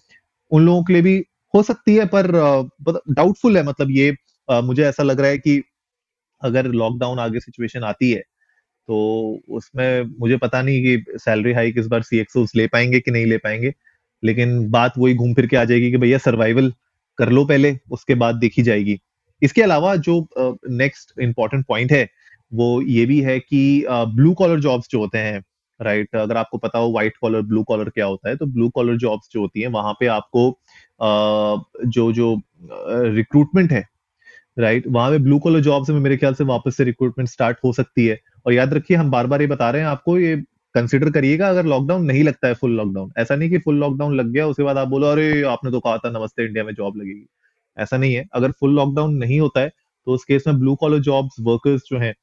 उन 0.51 0.65
लोगों 0.65 0.83
के 0.83 0.93
लिए 0.93 1.01
भी 1.01 1.17
हो 1.53 1.63
सकती 1.63 1.95
है, 1.95 2.05
पर 2.05 2.31
डाउटफुल 3.11 3.57
है। 3.57 3.63
मतलब 3.63 3.91
ये 3.91 4.15
मुझे 4.49 4.83
ऐसा 4.85 5.03
लग 5.03 5.19
रहा 5.19 5.29
है 5.29 5.37
कि 5.37 5.61
अगर 6.41 6.67
लॉकडाउन 6.73 7.19
आगे 7.19 7.39
सिचुएशन 7.39 7.83
आती 7.83 8.11
है 8.11 8.19
तो 8.87 8.97
उसमें 9.49 10.03
मुझे 10.19 10.37
पता 10.37 10.61
नहीं 10.61 10.81
कि 10.83 11.17
सैलरी 11.19 11.53
हाइक 11.53 11.75
इस 11.79 11.87
बार 11.87 12.01
सीएक्सओस 12.03 12.51
ले 12.55 12.67
पाएँगे 12.67 12.99
कि 12.99 13.11
नहीं 13.11 13.25
ले 13.25 13.37
पाएँगे। 13.37 13.73
लेकिन 14.23 14.69
बात 14.71 14.97
वही 14.97 15.13
घूम 15.15 15.33
फिर 15.33 15.47
के 15.47 15.57
आ 15.57 15.63
जाएगी 15.65 15.91
कि 15.91 15.97
भैया 15.97 16.17
सर्वाइवल 16.17 16.71
कर 17.17 17.29
लो 17.29 17.45
पहले 17.45 17.77
उसके 17.91 18.15
बाद 18.15 18.35
देखी 18.35 18.61
जाएगी 18.61 18.99
इसके 19.41 19.61
अलावा 19.61 19.95
जो 19.95 20.19
नेक्स्ट 20.37 21.19
इंपॉर्टेंट 21.19 21.65
पॉइंट 21.65 21.91
है 21.91 22.07
वो 22.51 22.81
ये 22.81 23.05
भी 23.05 23.19
है 23.21 23.39
कि 23.39 23.85
ब्लू 23.89 24.33
कॉलर 24.33 24.59
जॉब्स 24.59 24.89
जो 24.89 24.99
होते 24.99 25.17
हैं 25.17 25.43
राइट 25.79 26.07
right? 26.07 26.23
अगर 26.23 26.37
आपको 26.37 26.57
पता 26.57 26.79
हो 26.79 26.91
व्हाइट 26.91 27.17
कॉलर 27.17 27.41
ब्लू 27.41 27.63
कॉलर 27.63 27.89
क्या 27.89 28.05
होता 28.05 28.29
है 28.29 28.35
तो 28.35 28.45
ब्लू 28.45 28.69
कॉलर 28.69 28.97
जॉब्स 28.97 29.29
जो 29.31 29.41
होती 29.41 29.61
है 29.61 29.67
वहाँ 29.67 29.93
पे 29.99 30.05
आपको 30.07 30.47
uh, 30.49 31.87
जो 31.89 32.11
जो 32.13 32.41
रिक्रूटमेंट 33.15 33.71
है 33.71 33.83
राइट 34.57 34.81
right? 34.81 34.95
वहाँ 34.95 35.11
पे 35.11 35.17
ब्लू 35.17 35.39
कॉलर 35.39 35.59
जॉब्स 35.59 35.89
में 35.89 35.99
मेरे 35.99 36.17
ख्याल 36.17 36.33
से 36.33 36.43
वापस 36.43 36.77
से 36.77 36.83
रिक्रूटमेंट 36.83 37.29
स्टार्ट 37.29 37.57
हो 37.63 37.73
सकती 37.73 38.05
है 38.07 38.19
और 38.45 38.53
याद 38.53 38.73
रखिए 38.73 38.97
हम 38.97 39.11
बार 39.11 39.27
बार 39.27 39.41
ये 39.41 39.47
बता 39.47 39.69
रहे 39.69 39.81
हैं 39.81 39.87
आपको 39.87 40.17
ये 40.19 40.35
कंसिडर 40.75 41.09
करिएगा, 41.11 41.49
अगर 41.49 41.65
लॉकडाउन 41.65 42.05
नहीं 42.05 42.23
लगता 42.23 42.47
है 42.47 42.53
फुल 42.55 42.75
लॉकडाउन 42.77 43.11
ऐसा 43.17 43.35
नहीं 43.35 43.49
कि 43.49 43.57
फुल 43.59 43.79
लॉकडाउन 43.79 44.15
लग 44.15 44.31
गया, 44.31 44.47
उसके 44.47 44.63
बाद 44.63 44.77
आप 44.77 44.87
बोलो, 44.87 45.07
अरे, 45.07 45.41
आपने 45.45 45.71
तो 45.71 45.79
कहा 45.79 45.97
था 45.97 46.09
नमस्ते 46.11 46.45
इंडिया 46.45 46.63
में 46.63 46.73
जॉब 46.73 46.97
लगेगी। 46.97 47.25
ऐसा 47.77 47.97
नहीं 47.97 48.13
है। 48.13 48.25
अगर 48.33 48.51
फुल 48.51 48.75
लॉकडाउन 48.75 49.15
नहीं 49.17 49.39
होता 49.39 49.61
है 49.61 49.69
तो 49.69 50.13
उस 50.13 50.23
केस 50.25 50.43
में 50.47 50.59
ब्लू 50.59 50.75
कॉलर 50.75 50.99
जॉब्स 51.01 51.35
वर्कर्स 51.41 51.81
जो 51.89 51.99
हैं 51.99 52.13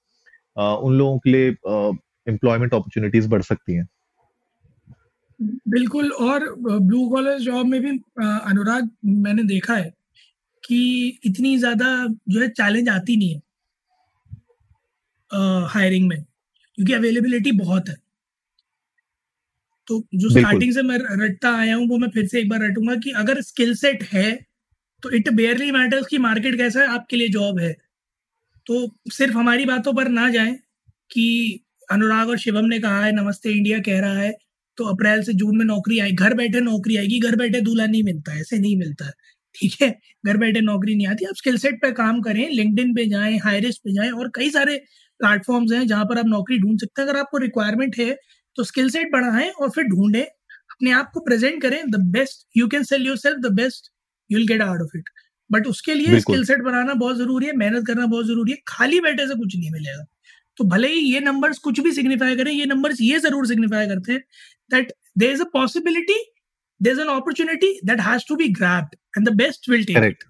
उन 0.57 0.95
लोगों 0.95 1.19
के 1.19 1.31
लिए 1.31 1.49
एम्प्लॉयमेंट 2.27 2.75
अपॉर्चुनिटीज़ 2.75 3.29
बढ़ 3.29 3.43
सकती 3.43 3.75
हैं। 3.75 3.87
बिल्कुल, 5.41 6.11
और 6.11 6.55
ब्लू 6.61 7.09
कॉलर 7.09 7.39
जॉब 7.41 7.67
में 7.67 7.81
भी 7.83 7.91
अनुराग, 8.21 8.89
मैंने 9.05 9.43
देखा 9.45 9.75
है 9.75 9.93
कि 10.65 11.19
इतनी 11.25 11.57
ज़्यादा 11.59 11.87
जो 12.29 12.41
है 12.41 12.49
चैलेंज 12.51 12.89
आती 12.89 13.17
नहीं 13.17 13.35
है 13.35 13.41
हायरिंग 15.69 16.09
में, 16.09 16.23
क्योंकि 16.79 16.93
अवेलेबिलिटी 16.93 17.53
बहुत 17.55 17.89
है। 17.89 17.97
तो 19.89 19.99
जो 20.15 20.29
स्टार्टिंग 20.31 20.73
से 20.75 20.83
मैं 20.83 20.99
रटता 21.23 21.51
आया 21.59 21.75
हूँ 21.77 21.87
वो 21.89 21.99
मैं 21.99 22.09
फिर 22.09 22.27
से 22.27 22.41
एक 22.41 22.49
बार 22.49 22.61
रटूँगा 22.65 22.95
कि 22.97 23.11
अगर 23.17 23.41
स्किल 23.43 23.75
सेट 23.75 24.03
है 24.05 24.33
तो 25.03 25.11
इट 25.11 25.29
बेयरली 25.33 25.71
मैटर्स 25.73 26.07
कि 26.07 26.19
मार्केट 26.19 26.57
कैसा 26.57 26.81
है 26.81 26.87
आपके 26.89 27.17
लिए 27.17 27.29
जॉब 27.29 27.59
है। 27.61 27.73
तो 28.67 28.77
सिर्फ़ 29.13 29.35
हमारी 29.35 29.65
बातों 29.65 29.93
पर 29.95 30.09
ना 30.09 30.29
जाए 30.31 30.53
कि 31.11 31.27
अनुराग 31.89 32.29
और 32.29 32.39
शिवम 32.39 32.67
ने 32.67 32.79
कहा 32.81 33.05
है 33.05 33.13
नमस्ते 33.13 33.51
इंडिया 33.51 33.79
कह 33.81 34.01
रहा 34.01 34.19
है 34.19 34.33
तो 34.79 34.85
अप्रैल 34.85 35.23
से 35.23 35.33
जून 35.35 35.57
में 35.59 35.65
नौकरी 35.65 35.99
आई 35.99 36.13
घर 36.13 36.35
बैठे 36.35 36.61
नौकरी 36.61 36.97
आएगी 36.97 37.19
घर 37.21 37.37
बैठे 37.37 37.61
दूल्हा 37.61 37.87
नहीं 37.87 38.03
मिलता 38.05 38.35
ऐसे 38.41 38.59
नहीं 38.59 38.77
मिलता 38.77 39.11
ठीक 39.55 39.73
है? 39.83 39.91
घर 40.27 40.37
बैठे 40.37 40.61
नौकरी 40.61 40.95
नहीं 40.95 41.07
आती 41.07 41.25
आप 41.25 41.35
स्किल 41.37 41.57
सेट 41.59 41.81
पे 41.83 41.91
काम 41.93 42.21
करें 42.23 42.49
लिंकडिन 42.51 42.95
पे 42.95 43.07
जाएँ 43.07 43.39
हायरिस 43.39 43.79
पे 43.79 43.93
जाएँ 43.95 44.11
और 44.11 44.31
कई 44.35 44.51
सारे 44.51 44.77
प्लेटफॉर्म्स 45.21 45.73
हैं 45.73 45.87
जहाँ 45.87 46.05
पर 46.05 46.19
आप 46.19 46.27
नौकरी 46.27 46.59
ढूंढ 46.59 46.79
सकते 46.81 47.03
हैं 47.03 47.09
अगर 47.09 47.19
आपको 47.19 47.39
रिक्वायरमेंट 47.39 47.99
है 47.99 48.11
तो 48.59 48.65
स्किल 48.65 48.89
सेट 48.91 49.13
बढ़ाएँ 49.13 49.51
और 49.51 49.71
फिर 49.71 49.85
ढूंढें। 49.87 50.23
अपने 50.23 50.93
आप 50.93 51.11
को 51.15 51.21
प्रेजेंट 51.21 51.61
करें 51.63 51.81
the 51.91 52.01
best 52.13 52.47
you 52.57 52.69
can 52.69 52.83
sell 52.85 53.07
yourself 53.19 53.39
the 53.41 53.53
best 53.55 53.91
you 54.31 54.39
will 54.39 54.47
get 54.49 54.63
out 54.63 54.83
of 54.83 54.97
it 54.97 55.11
but 55.51 55.67
उसके 55.67 55.95
लिए 55.95 56.21
स्किल 56.21 56.45
सेट 56.45 56.63
बनाना 56.63 56.95
बहुत 56.97 57.17
ज़रूरी 57.17 57.47
है 57.47 57.53
मेहनत 57.57 57.87
करना 57.87 58.07
बहुत 58.07 58.27
ज़रूरी 58.27 58.53
है 58.53 58.59
खाली 58.69 59.01
बैठे 59.01 59.27
से 59.29 59.35
कुछ 59.35 59.57
नहीं 59.57 59.71
मिलेगा। 59.71 60.05
तो 60.59 60.65
भले 60.67 60.89
ही 60.89 61.01
ये 61.13 61.21
नंबर्स 61.21 61.59
कुछ 61.61 61.81
भी 61.81 61.93
सिग्निफाई 61.93 62.37
करें 62.37 62.51
ये 62.53 62.65
नंबर्स 62.67 63.01
ये 63.01 63.19
ज़रूर 63.21 63.47
सिग्निफाई 63.47 63.87
करते 63.89 64.13
हैं 64.13 64.21
that 64.71 64.93
there 65.19 65.33
is 65.33 65.43
a 65.43 65.47
possibility 65.53 66.19
there 66.81 66.93
is 66.93 67.01
an 67.01 67.09
opportunity 67.09 67.73
that 67.85 68.01
has 68.01 68.25
to 68.29 68.37
be 68.37 68.49
grabbed 68.61 68.95
and 69.17 69.29
the 69.29 69.33
best 69.37 69.69
will 69.71 69.85
take 69.85 69.97
correct 69.97 70.25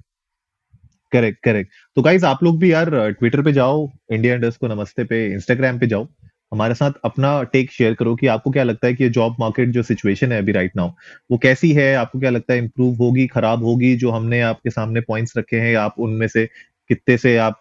correct 1.12 1.42
correct 1.44 1.72
तो 1.96 2.02
गाइज़ 2.02 2.24
आप 2.26 2.42
लोग 2.44 2.58
भी 2.60 2.72
यार 2.72 2.90
ट्विटर 3.12 3.42
पे 3.44 3.52
जाओ 3.52 3.88
इंडिया 4.12 4.34
इंडस्ट 4.34 4.60
को 4.60 4.68
नमस्ते 4.68 5.04
पे 5.04 5.24
इंस्टाग्राम 5.32 5.78
पे 5.78 5.86
जाओ। 5.86 6.06
हमारे 6.52 6.74
साथ 6.74 6.92
अपना 7.04 7.42
टेक 7.42 7.70
शेयर 7.72 7.94
करो 7.94 8.14
कि 8.14 8.26
आपको 8.26 8.50
क्या 8.50 8.62
लगता 8.62 8.86
है 8.86 8.94
कि 8.94 9.08
जॉब 9.10 9.36
मार्केट 9.40 9.68
जो 9.68 9.82
सिचुएशन 9.82 10.32
है 10.32 10.38
अभी 10.38 10.52
राइट 10.52 10.72
नाउ 10.76 10.90
वो 11.30 11.38
कैसी 11.38 11.72
है? 11.72 11.94
आपको 11.94 12.18
क्या 12.20 12.30
लगता 12.30 12.52
है 12.52 12.58
इंप्रूव 12.58 12.96
होगी, 12.96 13.26
खराब 13.26 13.64
होगी? 13.64 13.94
जो 13.96 14.10
हमने 14.10 14.40
आपके 14.42 14.70
सामने 14.70 15.00
पॉइंट्स 15.00 15.36
रखे 15.38 15.56
हैं, 15.56 15.74
आप 15.76 15.94
उनमें 15.98 16.26
से 16.28 16.46
कितने 16.90 17.16
से 17.16 17.36
आप 17.38 17.60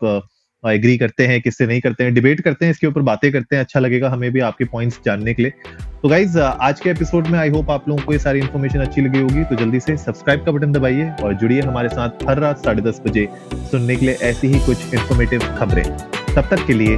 एग्री 0.63 0.97
करते 0.97 1.27
हैं, 1.27 1.41
किससे 1.41 1.65
नहीं 1.67 1.81
करते 1.81 2.03
हैं? 2.03 2.13
डिबेट 2.13 2.41
करते 2.41 2.65
हैं, 2.65 2.71
इसके 2.71 2.87
ऊपर 2.87 3.01
बातें 3.01 3.31
करते 3.31 3.55
हैं 3.55 3.63
अच्छा 3.63 3.79
लगेगा 3.79 4.09
हमें 4.09 4.31
भी 4.31 4.39
आपके 4.39 4.65
पॉइंट्स 4.65 4.99
जानने 5.05 5.33
के 5.33 5.43
लिए। 5.43 5.53
तो 6.01 6.09
गाइज़ 6.09 6.37
आज 6.39 6.79
के 6.79 6.89
एपिसोड 6.89 7.27
में 7.27 7.39
आई 7.39 7.49
होप 7.49 7.69
आप 7.71 7.89
लोगों 7.89 8.03
को 8.03 8.13
ये 8.13 8.19
सारी 8.19 8.39
इन्फॉर्मेशन 8.39 8.79
अच्छी 8.79 9.01
लगी 9.01 9.19
होगी 9.19 9.43
तो 9.43 9.55
जल्दी 9.55 9.79
से 9.79 9.97
सब्सक्राइब 9.97 10.45
का 10.45 10.51
बटन 10.51 10.71
दबाइए 10.71 11.09
और 11.23 11.33
जुड़िए 11.33 11.61
हमारे 11.61 11.89
साथ 11.89 12.23
हर 12.29 12.39
रात 12.39 12.63
साढ़े 12.65 12.81
दस 12.81 13.01
बजे 13.07 13.27
सुनने 13.71 13.95
के 13.95 14.05
लिए 14.05 14.15
ऐसी 14.23 14.47
ही 14.47 14.59
कुछ 14.65 14.93
इन्फॉर्मेटिव 14.93 15.55
खबरें। 15.59 15.83
तब 16.35 16.47
तक 16.51 16.65
के 16.67 16.73
लिए 16.73 16.97